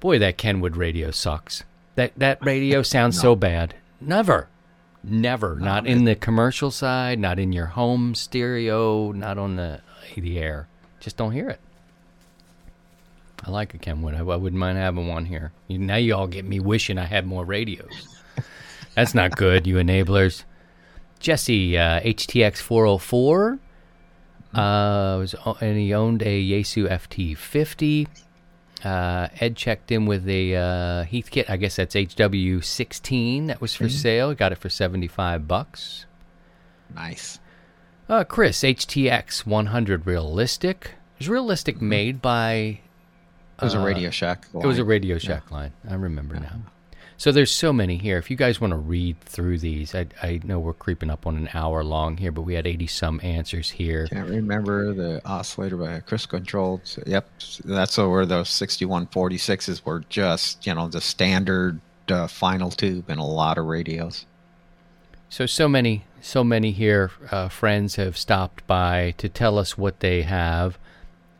[0.00, 3.74] "Boy, that Kenwood radio sucks." That that radio sounds so bad.
[4.00, 4.48] Never.
[5.06, 5.56] Never.
[5.56, 9.80] not in the commercial side, not in your home stereo, not on the
[10.16, 10.68] the air.
[11.00, 11.60] Just don't hear it.
[13.44, 14.14] I like a Kenwood.
[14.14, 15.52] I, I wouldn't mind having one here.
[15.68, 18.22] You, now you all get me wishing I had more radios.
[18.94, 20.44] That's not good, you enablers.
[21.20, 23.58] Jesse, uh, HTX 404.
[24.54, 28.06] Uh, was, and he owned a Yaesu FT50.
[28.84, 31.48] Uh, Ed checked in with a uh, Heathkit.
[31.48, 34.34] I guess that's HW16 that was for sale.
[34.34, 36.06] Got it for 75 bucks.
[36.94, 37.38] Nice.
[38.08, 40.92] Uh, Chris, HTX 100 Realistic.
[41.18, 42.80] Is Realistic made by It
[43.62, 44.46] was a Radio Shack.
[44.54, 44.84] Uh, It was a.
[44.84, 45.72] Radio Shack line.
[45.88, 46.56] I remember now.
[47.16, 48.18] So there's so many here.
[48.18, 51.36] If you guys want to read through these, I, I know we're creeping up on
[51.36, 54.08] an hour long here, but we had 80 some answers here.
[54.08, 56.80] Can't remember the oscillator by Chris controlled.
[57.06, 57.28] Yep,
[57.64, 63.26] that's where those 6146s were just you know the standard uh, final tube in a
[63.26, 64.26] lot of radios.
[65.28, 67.10] So so many so many here.
[67.30, 70.78] Uh, friends have stopped by to tell us what they have.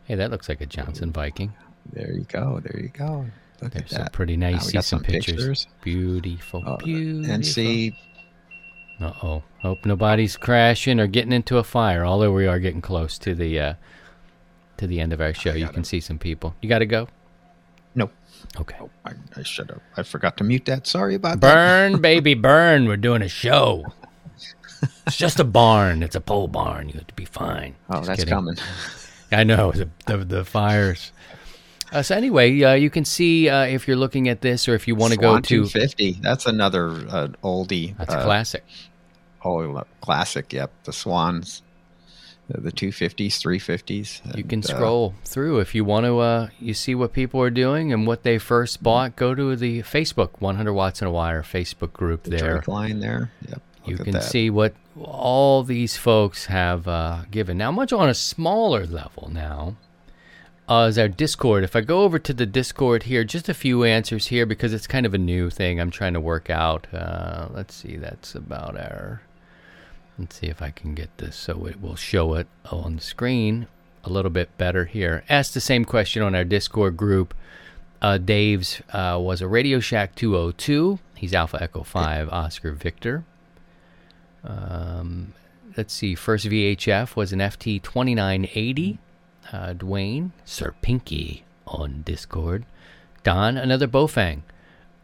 [0.05, 1.53] Hey, that looks like a Johnson Viking.
[1.91, 2.61] There you go.
[2.63, 3.25] There you go.
[3.61, 4.13] Look There's at some that.
[4.13, 4.63] pretty Now nice.
[4.65, 5.35] we See got some, some pictures.
[5.35, 5.67] pictures.
[5.83, 7.31] Beautiful, Uh, beautiful.
[7.31, 7.97] and see,
[8.99, 9.43] Uh oh.
[9.61, 12.05] Hope nobody's crashing or getting into a fire.
[12.05, 13.73] Although we are getting close to the uh,
[14.77, 16.53] to the end of our show, you can see some people.
[16.61, 17.07] You got to go.
[17.95, 18.09] no,
[18.59, 18.75] Okay.
[18.81, 19.81] oh, I, I should have.
[19.97, 20.85] I forgot to mute that.
[20.85, 21.53] Sorry about that.
[21.91, 22.87] Burn, baby, burn.
[22.87, 23.85] We're doing a show.
[25.07, 26.03] It's just a barn.
[26.03, 26.87] It's a pole barn.
[26.89, 27.75] You have to be fine.
[27.89, 28.33] Oh, Just that's kidding.
[28.33, 28.55] coming.
[29.31, 31.11] I know the the, the fires.
[31.95, 34.85] Uh, so anyway, uh, you can see uh, if you're looking at this, or if
[34.85, 36.19] you want to go to 250.
[36.21, 37.97] That's another uh, oldie.
[37.97, 38.65] that's a uh, classic.
[39.45, 40.51] Oh, classic.
[40.51, 41.61] Yep, the Swans,
[42.49, 44.35] the, the 250s, 350s.
[44.35, 46.19] You can and, uh, scroll through if you want to.
[46.19, 49.15] Uh, you see what people are doing and what they first bought.
[49.15, 52.63] Go to the Facebook 100 watts in a wire Facebook group the there.
[52.67, 53.31] Line there.
[53.47, 53.61] Yep.
[53.85, 54.23] you look at can that.
[54.23, 57.57] see what all these folks have uh, given.
[57.57, 59.77] Now, much on a smaller level now
[60.67, 61.63] uh, is our Discord.
[61.63, 64.87] If I go over to the Discord here, just a few answers here because it's
[64.87, 66.87] kind of a new thing I'm trying to work out.
[66.93, 69.21] Uh, let's see, that's about our.
[70.17, 73.67] Let's see if I can get this so it will show it on the screen
[74.05, 75.23] a little bit better here.
[75.27, 77.33] Ask the same question on our Discord group.
[78.01, 80.99] Uh, Dave's uh, was a Radio Shack 202.
[81.15, 83.23] He's Alpha Echo 5 Oscar Victor.
[84.43, 85.33] Um,
[85.75, 86.13] let's see.
[86.15, 88.99] First VHF was an FT 2980.
[89.51, 92.65] Uh, Dwayne, Sir Pinky on Discord.
[93.23, 94.41] Don, another Baofeng.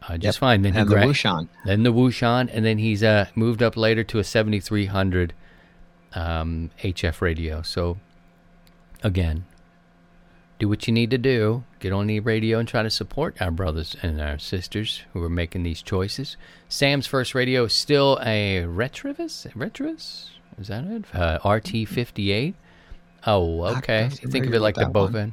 [0.08, 0.40] Uh, just Yep.
[0.40, 0.62] fine.
[0.62, 1.48] Then he and the gra- Wouxun.
[1.64, 5.32] then the Wouxun, and then he's uh, moved up later to a 7300
[6.14, 7.62] um, HF radio.
[7.62, 7.98] So,
[9.02, 9.44] again,
[10.58, 11.64] do what you need to do.
[11.80, 15.28] Get on the radio and try to support our brothers and our sisters who are
[15.28, 16.36] making these choices.
[16.68, 19.52] Sam's first radio is still a Retrovis.
[19.54, 20.30] Retrovis?
[20.58, 21.04] Is that it?
[21.14, 22.54] Uh, RT58.
[23.26, 24.08] Oh, okay.
[24.10, 24.84] Think of it like the.
[24.84, 25.32] Baofeng.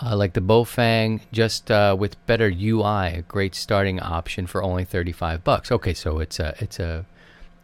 [0.00, 4.84] Uh, like the Baofeng, just uh, with better UI, a great starting option for only
[4.84, 5.72] thirty-five bucks.
[5.72, 7.04] Okay, so it's a it's a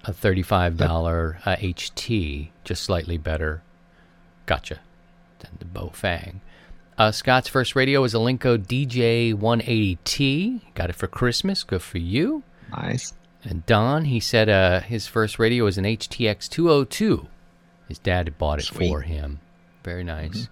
[0.05, 3.63] a thirty-five dollar uh, HT, just slightly better.
[4.47, 4.81] Gotcha.
[5.39, 6.41] Than the Baofeng.
[6.99, 10.61] Uh, Scott's first radio is a Linko DJ180T.
[10.75, 11.63] Got it for Christmas.
[11.65, 12.43] Good for you.
[12.71, 13.15] Nice.
[13.43, 17.27] And Don, he said uh, his first radio was an HTX 202.
[17.89, 18.89] His dad had bought it Sweet.
[18.89, 19.41] for him.
[19.85, 20.49] Very nice.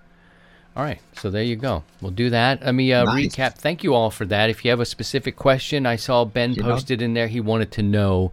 [0.77, 1.83] All right, so there you go.
[2.01, 2.63] We'll do that.
[2.65, 3.35] Let me uh, Nice.
[3.37, 3.55] recap.
[3.57, 4.49] Thank you all for that.
[4.49, 7.29] If you have a specific question, I saw Ben You know- posted in there.
[7.29, 8.33] He wanted to know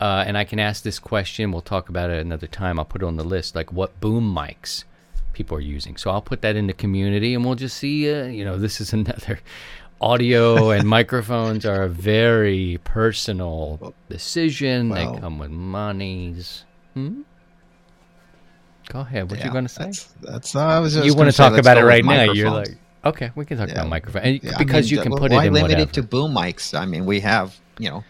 [0.00, 1.50] uh, and I can ask this question.
[1.50, 2.78] We'll talk about it another time.
[2.78, 4.84] I'll put it on the list, like what boom mics
[5.32, 5.96] people are using.
[5.96, 8.08] So I'll put that in the community, and we'll just see.
[8.12, 9.40] Uh, you know, this is another
[10.00, 14.90] audio and microphones are a very personal decision.
[14.90, 16.64] They come with monies.
[16.94, 17.22] Hmm?
[18.90, 19.30] Go ahead.
[19.30, 19.84] What you Yeah, going to say?
[19.84, 22.32] That's, that's I was just You want to talk let's about it right now?
[22.32, 23.74] You're like, okay, we can talk Yeah.
[23.74, 25.90] about microphone and Yeah, I because mean, you can put why it in limit whatever.
[25.90, 26.78] it to boom mics?
[26.78, 28.04] I mean, we have you know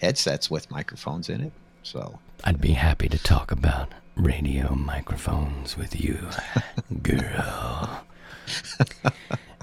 [0.00, 1.52] headsets with microphones in it.
[1.82, 6.18] So I'd be happy to talk about radio microphones with you,
[7.02, 8.00] girl.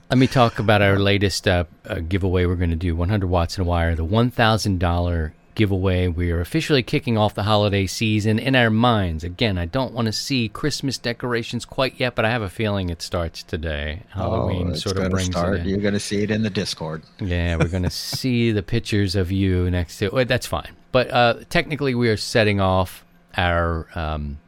[0.09, 3.57] Let me talk about our latest uh, uh, giveaway we're going to do 100 watts
[3.57, 6.07] in a wire, the $1,000 giveaway.
[6.07, 9.23] We are officially kicking off the holiday season in our minds.
[9.23, 12.89] Again, I don't want to see Christmas decorations quite yet, but I have a feeling
[12.89, 14.01] it starts today.
[14.09, 15.59] Halloween oh, sort of brings start.
[15.59, 15.69] it in.
[15.69, 17.03] You're going to see it in the Discord.
[17.19, 20.75] Yeah, we're going to see the pictures of you next to well, That's fine.
[20.91, 23.05] But uh, technically, we are setting off
[23.37, 24.39] our um,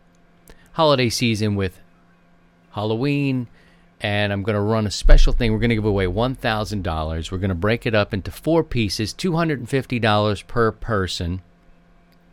[0.71, 1.79] holiday season with
[2.71, 3.45] Halloween,
[4.03, 5.51] and I'm going to run a special thing.
[5.51, 7.31] We're going to give away $1,000.
[7.31, 11.41] We're going to break it up into four pieces, $250 per person.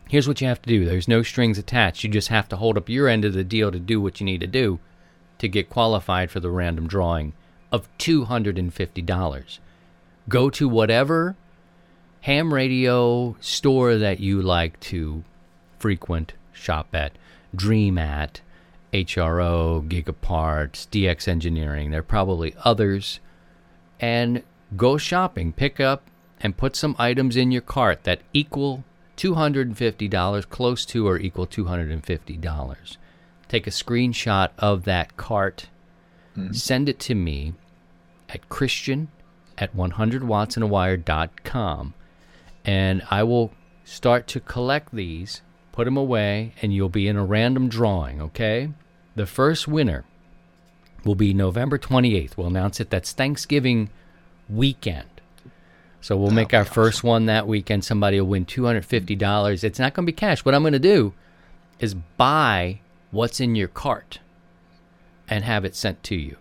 [0.09, 2.03] Here's what you have to do there's no strings attached.
[2.03, 4.25] You just have to hold up your end of the deal to do what you
[4.25, 4.79] need to do
[5.39, 7.33] to get qualified for the random drawing
[7.71, 9.59] of $250
[10.29, 11.35] go to whatever
[12.21, 15.23] ham radio store that you like to
[15.79, 17.13] frequent, shop at,
[17.55, 18.41] dream at,
[18.93, 21.91] HRO, Gigaparts, DX Engineering.
[21.91, 23.19] There are probably others.
[23.99, 24.41] And
[24.75, 26.07] go shopping, pick up
[26.39, 28.83] and put some items in your cart that equal
[29.17, 32.97] $250, close to or equal $250.
[33.47, 35.67] Take a screenshot of that cart,
[36.37, 36.53] mm-hmm.
[36.53, 37.53] send it to me
[38.29, 39.09] at Christian
[39.57, 41.93] at 100wattsinawire.com
[42.65, 43.51] and I will
[43.83, 48.69] start to collect these, put them away, and you'll be in a random drawing, okay?
[49.15, 50.05] The first winner
[51.03, 52.37] will be November 28th.
[52.37, 52.89] We'll announce it.
[52.89, 53.89] That's Thanksgiving
[54.49, 55.07] weekend.
[55.99, 57.85] So we'll make our first one that weekend.
[57.85, 59.63] Somebody will win $250.
[59.63, 60.43] It's not going to be cash.
[60.43, 61.13] What I'm going to do
[61.79, 62.79] is buy
[63.11, 64.19] what's in your cart
[65.27, 66.37] and have it sent to you.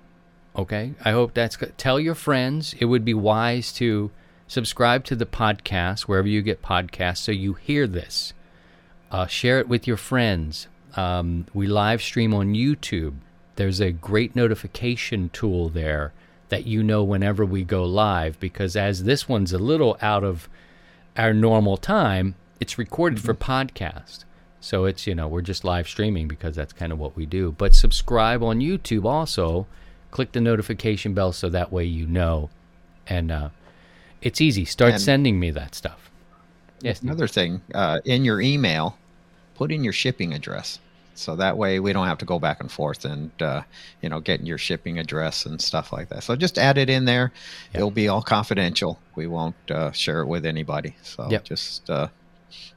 [0.57, 0.95] Okay?
[1.05, 1.77] I hope that's good.
[1.77, 2.75] Tell your friends.
[2.79, 4.11] It would be wise to
[4.47, 8.33] subscribe to the podcast wherever you get podcasts so you hear this.
[9.11, 10.69] Uh, share it with your friends.
[10.97, 13.15] Um, we live stream on YouTube.
[13.57, 16.13] There's a great notification tool there
[16.49, 20.49] that you know whenever we go live because as this one's a little out of
[21.17, 24.25] our normal time, it's recorded for podcast.
[24.61, 27.53] So it's, you know, we're just live streaming because that's kind of what we do.
[27.53, 29.67] But subscribe on YouTube also.
[30.11, 32.51] Click the notification bell so that way you know.
[33.07, 33.49] And uh,
[34.21, 34.65] it's easy.
[34.65, 36.11] Start And- sending me that stuff.
[36.83, 36.99] Yes.
[36.99, 37.11] Steve.
[37.11, 38.97] Another thing, uh, in your email,
[39.61, 40.79] put in your shipping address.
[41.15, 43.63] So that way we don't have to go back and forth and uh,
[44.03, 46.23] you know getting your shipping address and stuff like that.
[46.23, 47.31] So just add it in there.
[47.75, 48.99] It'll be all confidential.
[49.17, 50.97] We won't uh, share it with anybody.
[51.03, 51.45] So Yep.
[51.45, 52.09] just uh,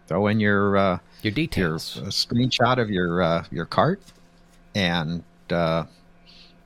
[0.08, 0.90] throw in your uh,
[1.22, 1.98] Your your details.
[1.98, 4.02] uh, screenshot of your uh, your cart
[4.76, 5.86] and uh,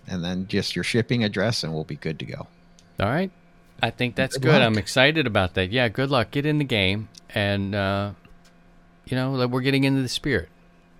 [0.07, 2.47] and then just your shipping address, and we'll be good to go.
[2.99, 3.29] All right.
[3.83, 4.61] I think that's Good good.
[4.63, 5.71] I'm excited about that.
[5.71, 6.31] Yeah, good luck.
[6.31, 7.09] Get in the game.
[7.35, 8.13] And, uh,
[9.07, 10.49] you know, like, we're getting into the spirit.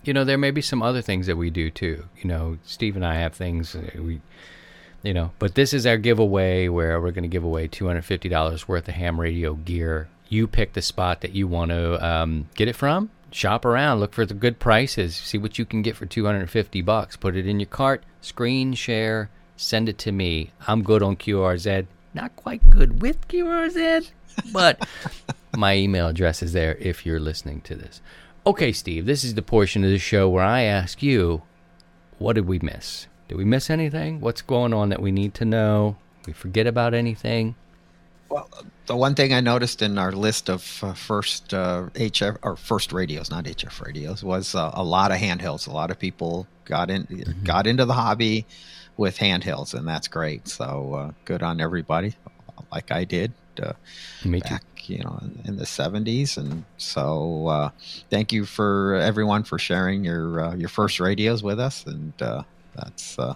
[0.02, 2.04] You know, there may be some other things that we do too.
[2.16, 4.20] You know, Steve and I have things we,
[5.02, 8.88] you know, but this is our giveaway where we're going to give away $250 worth
[8.88, 10.08] of ham radio gear.
[10.28, 13.10] You pick the spot that you want to um, get it from.
[13.30, 17.16] Shop around, look for the good prices, see what you can get for 250 bucks.
[17.16, 20.52] Put it in your cart, screen share, send it to me.
[20.66, 21.86] I'm good on QRZ.
[22.14, 24.10] Not quite good with QRZ,
[24.52, 24.88] but
[25.56, 28.00] my email address is there if you're listening to this.
[28.46, 31.42] Okay, Steve, this is the portion of the show where I ask you,
[32.18, 33.06] what did we miss?
[33.28, 34.20] Did we miss anything?
[34.20, 35.96] What's going on that we need to know?
[36.26, 37.56] We forget about anything?
[38.30, 38.48] Well,
[38.86, 42.92] the one thing I noticed in our list of uh, first uh, HF or first
[42.92, 45.66] radios, not HF radios, was uh, a lot of handhelds.
[45.66, 47.44] A lot of people got in Mm-hmm.
[47.44, 48.46] got into the hobby
[48.98, 50.46] with handhelds, and that's great.
[50.48, 52.14] So uh, good on everybody,
[52.72, 53.32] like I did.
[53.62, 53.72] Uh,
[54.24, 54.48] Me too.
[54.50, 57.70] back, you know, in, the '70s, and so uh,
[58.10, 62.42] thank you for everyone for sharing your uh, your first radios with us, and uh,
[62.74, 63.34] that's uh,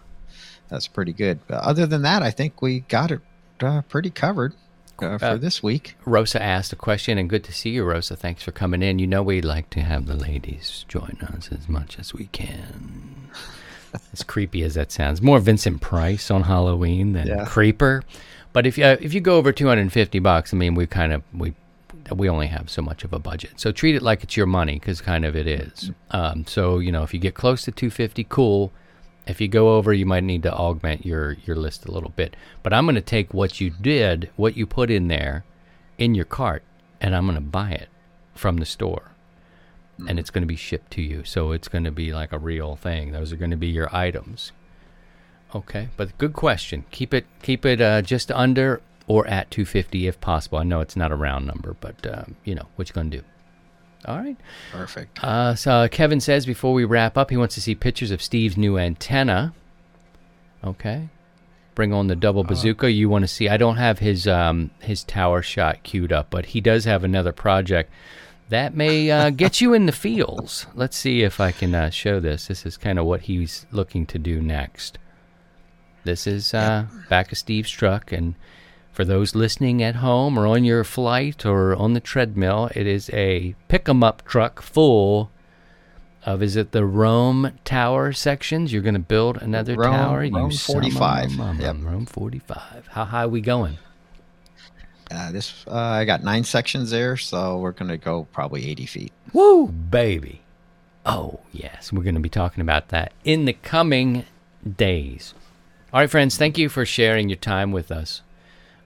[0.69, 1.41] that's pretty good.
[1.47, 3.21] But other than that, I think we got it
[3.61, 4.55] uh, pretty covered
[5.01, 5.97] uh, for this week.
[6.05, 8.17] Rosa asked a question, and good to see you, Rosa.
[8.17, 8.99] Thanks for coming in.
[8.99, 13.29] You know we like to have the ladies join us as much as we can.
[14.13, 17.45] as creepy as that sounds, more Vincent Price on Halloween than Yeah.
[17.45, 18.03] Creeper.
[18.53, 20.75] But if you uh, if you go over two hundred and fifty bucks, I mean,
[20.75, 21.55] we kind of we
[22.15, 23.53] we only have so much of a budget.
[23.57, 25.91] So treat it like it's your money because kind of it is.
[26.11, 28.73] Um, so you know, if you get close to 250, cool.
[29.27, 32.37] If you go over, you might need to augment your your list a little bit.
[32.63, 35.45] But I'm going to take what you did, what you put in there,
[35.97, 36.63] in your cart,
[37.01, 37.89] and I'm going to buy it
[38.35, 39.13] from the store.
[40.09, 41.23] And it's going to be shipped to you.
[41.23, 43.13] So it's going to be like a real thing.
[43.13, 44.51] Those are going to be your items.
[45.55, 46.85] Okay, but good question.
[46.91, 50.59] Keep it keep it uh, just under or at 250 if possible.
[50.59, 53.19] I know it's not a round number, but um, you know what you're going to
[53.19, 53.25] do.
[54.05, 54.37] All right.
[54.73, 55.23] Perfect.
[55.23, 58.57] Uh, so Kevin says before we wrap up, he wants to see pictures of Steve's
[58.57, 59.55] new antenna.
[60.65, 61.09] Okay.
[61.75, 62.91] Bring on the double bazooka.
[62.91, 63.49] You want to see?
[63.49, 67.33] I don't have his um, his tower shot queued up, but he does have another
[67.33, 67.91] project
[68.49, 70.67] that may uh, get you in the fields.
[70.75, 72.49] Let's see if I can uh, show this.
[72.49, 74.99] This is kind of what he's looking to do next.
[76.05, 78.35] This is uh, back of Steve's truck, and
[78.93, 83.09] for those listening at home or on your flight or on the treadmill, it is
[83.11, 85.31] a pick 'em up truck full
[86.25, 88.73] of is it the Rohn Tower sections?
[88.73, 90.19] You're going to build another Rohn- tower.
[90.21, 91.37] Rohn you son of a 45.
[91.37, 91.77] mum- Yep.
[91.83, 92.89] Rohn 45.
[92.93, 93.79] How high we going?
[95.11, 99.13] Uh, this uh, I got nine sections there, so we're gonna go probably 80 feet.
[99.33, 100.43] Woo, baby.
[101.05, 101.93] Oh, yes.
[101.93, 104.25] We're going to be talking about that in the coming
[104.77, 105.35] days.
[105.93, 108.23] All right, friends, thank you for sharing your time with us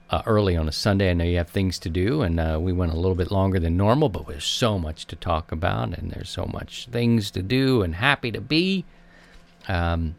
[0.09, 1.09] uh, early on a Sunday.
[1.09, 3.61] I know you have things to do, and uh, we went a little bit longer
[3.61, 7.41] than normal, but there's so much to talk about, and there's so much things to
[7.41, 8.83] do, and happy to be.
[9.69, 10.15] Um,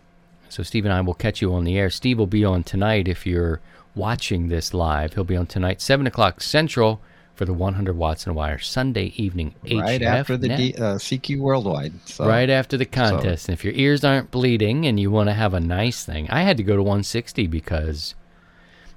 [0.48, 1.90] so, Steve and I will catch you on the air.
[1.90, 3.60] Steve will be on tonight if you're
[3.94, 5.12] watching this live.
[5.12, 7.02] He'll be on tonight, 7 o'clock Central,
[7.38, 10.48] for the 100 Watts and Wire Sunday evening right HF after the.
[10.48, 11.92] D, uh, CQ Worldwide.
[12.04, 13.48] So right after the contest.
[13.48, 16.42] and if your ears aren't bleeding and you want to have a nice thing, I
[16.42, 18.16] had to go to 160 because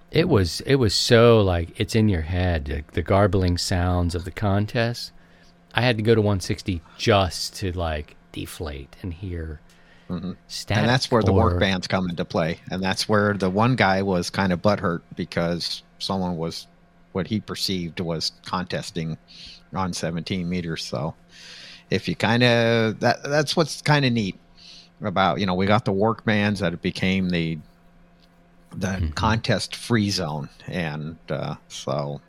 [0.09, 4.26] it was it was so like it's in your head, the, the garbling sounds of
[4.26, 5.11] the contest.
[5.76, 9.61] I had to go to 160 just to like deflate and hear
[10.47, 10.81] static.
[10.81, 14.01] and that's where the WARC bands come into play and that's where the one guy
[14.01, 16.68] was kind of butthurt because someone was
[17.11, 19.17] what he perceived was contesting
[19.73, 21.13] on 17 meters so
[21.89, 24.38] if you kind of that that's what's kind of neat
[25.01, 27.57] about you know we got the WARC bands that it became the
[28.75, 32.21] the contest free zone and uh, so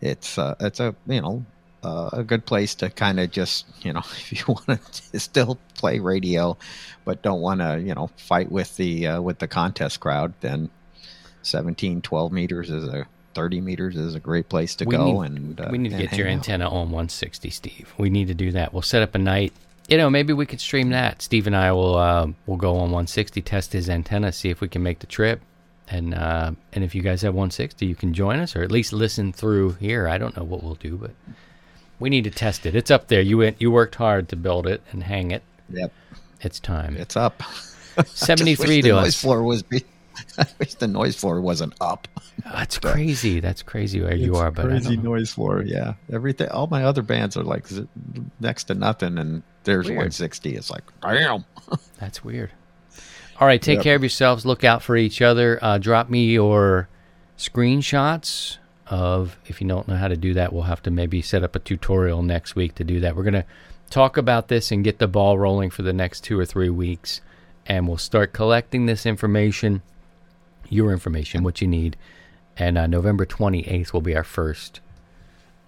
[0.00, 1.44] it's uh, it's a you know
[1.82, 5.58] uh, a good place to kind of just you know if you want to still
[5.74, 6.56] play radio
[7.04, 10.70] but don't want to you know fight with the uh, with the contest crowd then
[11.42, 13.06] 17 12 meters is a
[13.38, 15.98] 30 meters is a great place to we go need, and uh, we need to
[15.98, 16.32] get your out.
[16.32, 17.94] antenna on 160 steve.
[17.96, 18.72] We need to do that.
[18.72, 19.52] We'll set up a night.
[19.86, 21.22] You know maybe we could stream that.
[21.22, 24.66] Steve and i will uh, will go on 160 test his antenna see if we
[24.66, 25.40] can make the trip.
[25.88, 28.92] And uh, and if you guys have 160 you can join us or at least
[28.92, 30.08] listen through here.
[30.08, 31.12] I don't know what we'll do but
[32.00, 32.74] we need to test it.
[32.74, 33.20] It's up there.
[33.20, 35.44] You went you worked hard to build it and hang it.
[35.70, 35.92] Yep.
[36.40, 36.96] It's time.
[36.96, 37.40] It's up.
[38.04, 39.20] 73 Just wish to us.
[39.20, 39.84] floor was be-
[40.38, 42.08] I wish the noise floor wasn't up
[42.52, 45.62] that's crazy that's crazy where you are but crazy noise floor.
[45.66, 46.48] Yeah, everything.
[46.48, 47.66] All my other bands are like
[48.40, 49.96] next to nothing, and there's Weird.
[49.98, 50.54] 160.
[50.56, 51.44] It's like damn.
[51.98, 52.50] That's weird.
[53.40, 53.84] All right, take Yep.
[53.84, 54.46] care of yourselves.
[54.46, 55.58] Look out for each other.
[55.60, 56.88] Uh, drop me your
[57.36, 59.36] screenshots of.
[59.46, 61.58] If you don't know how to do that, we'll have to maybe set up a
[61.58, 63.16] tutorial next week to do that.
[63.16, 63.44] We're gonna
[63.90, 67.20] talk about this and get the ball rolling for the next two or three weeks,
[67.66, 69.82] and we'll start collecting this information,
[70.68, 71.96] your information, what you need,
[72.56, 74.80] and uh, November twenty eighth will be our first.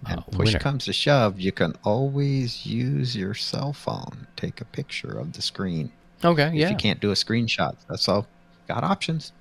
[0.07, 0.59] And uh, push winner.
[0.59, 4.25] comes to shove, you can always use your cell phone.
[4.35, 5.91] Take a picture of the screen.
[6.25, 6.69] Okay, If yeah.
[6.69, 8.25] you can't do a screenshot, that's all.
[8.67, 9.31] Got options.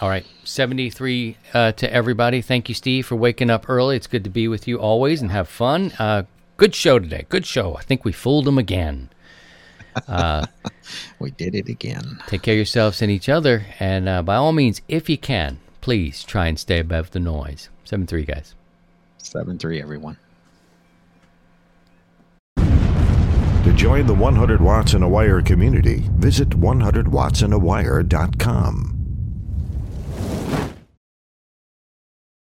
[0.00, 2.40] All right, 73 uh, to everybody.
[2.40, 3.96] Thank you, Steve, for waking up early.
[3.96, 5.92] It's good to be with you always and have fun.
[5.98, 6.22] Uh,
[6.56, 7.26] good show today.
[7.28, 7.76] Good show.
[7.76, 9.10] I think we fooled them again.
[11.18, 12.18] We did it again.
[12.28, 13.66] Take care of yourselves and each other.
[13.78, 17.68] And uh, by all means, if you can, please try and stay above the noise.
[17.84, 18.54] 7 3, guys.
[19.18, 20.16] Seven three, everyone.
[22.56, 28.97] To join the 100 Watts in a Wire community, visit 100wattsinaWire.com.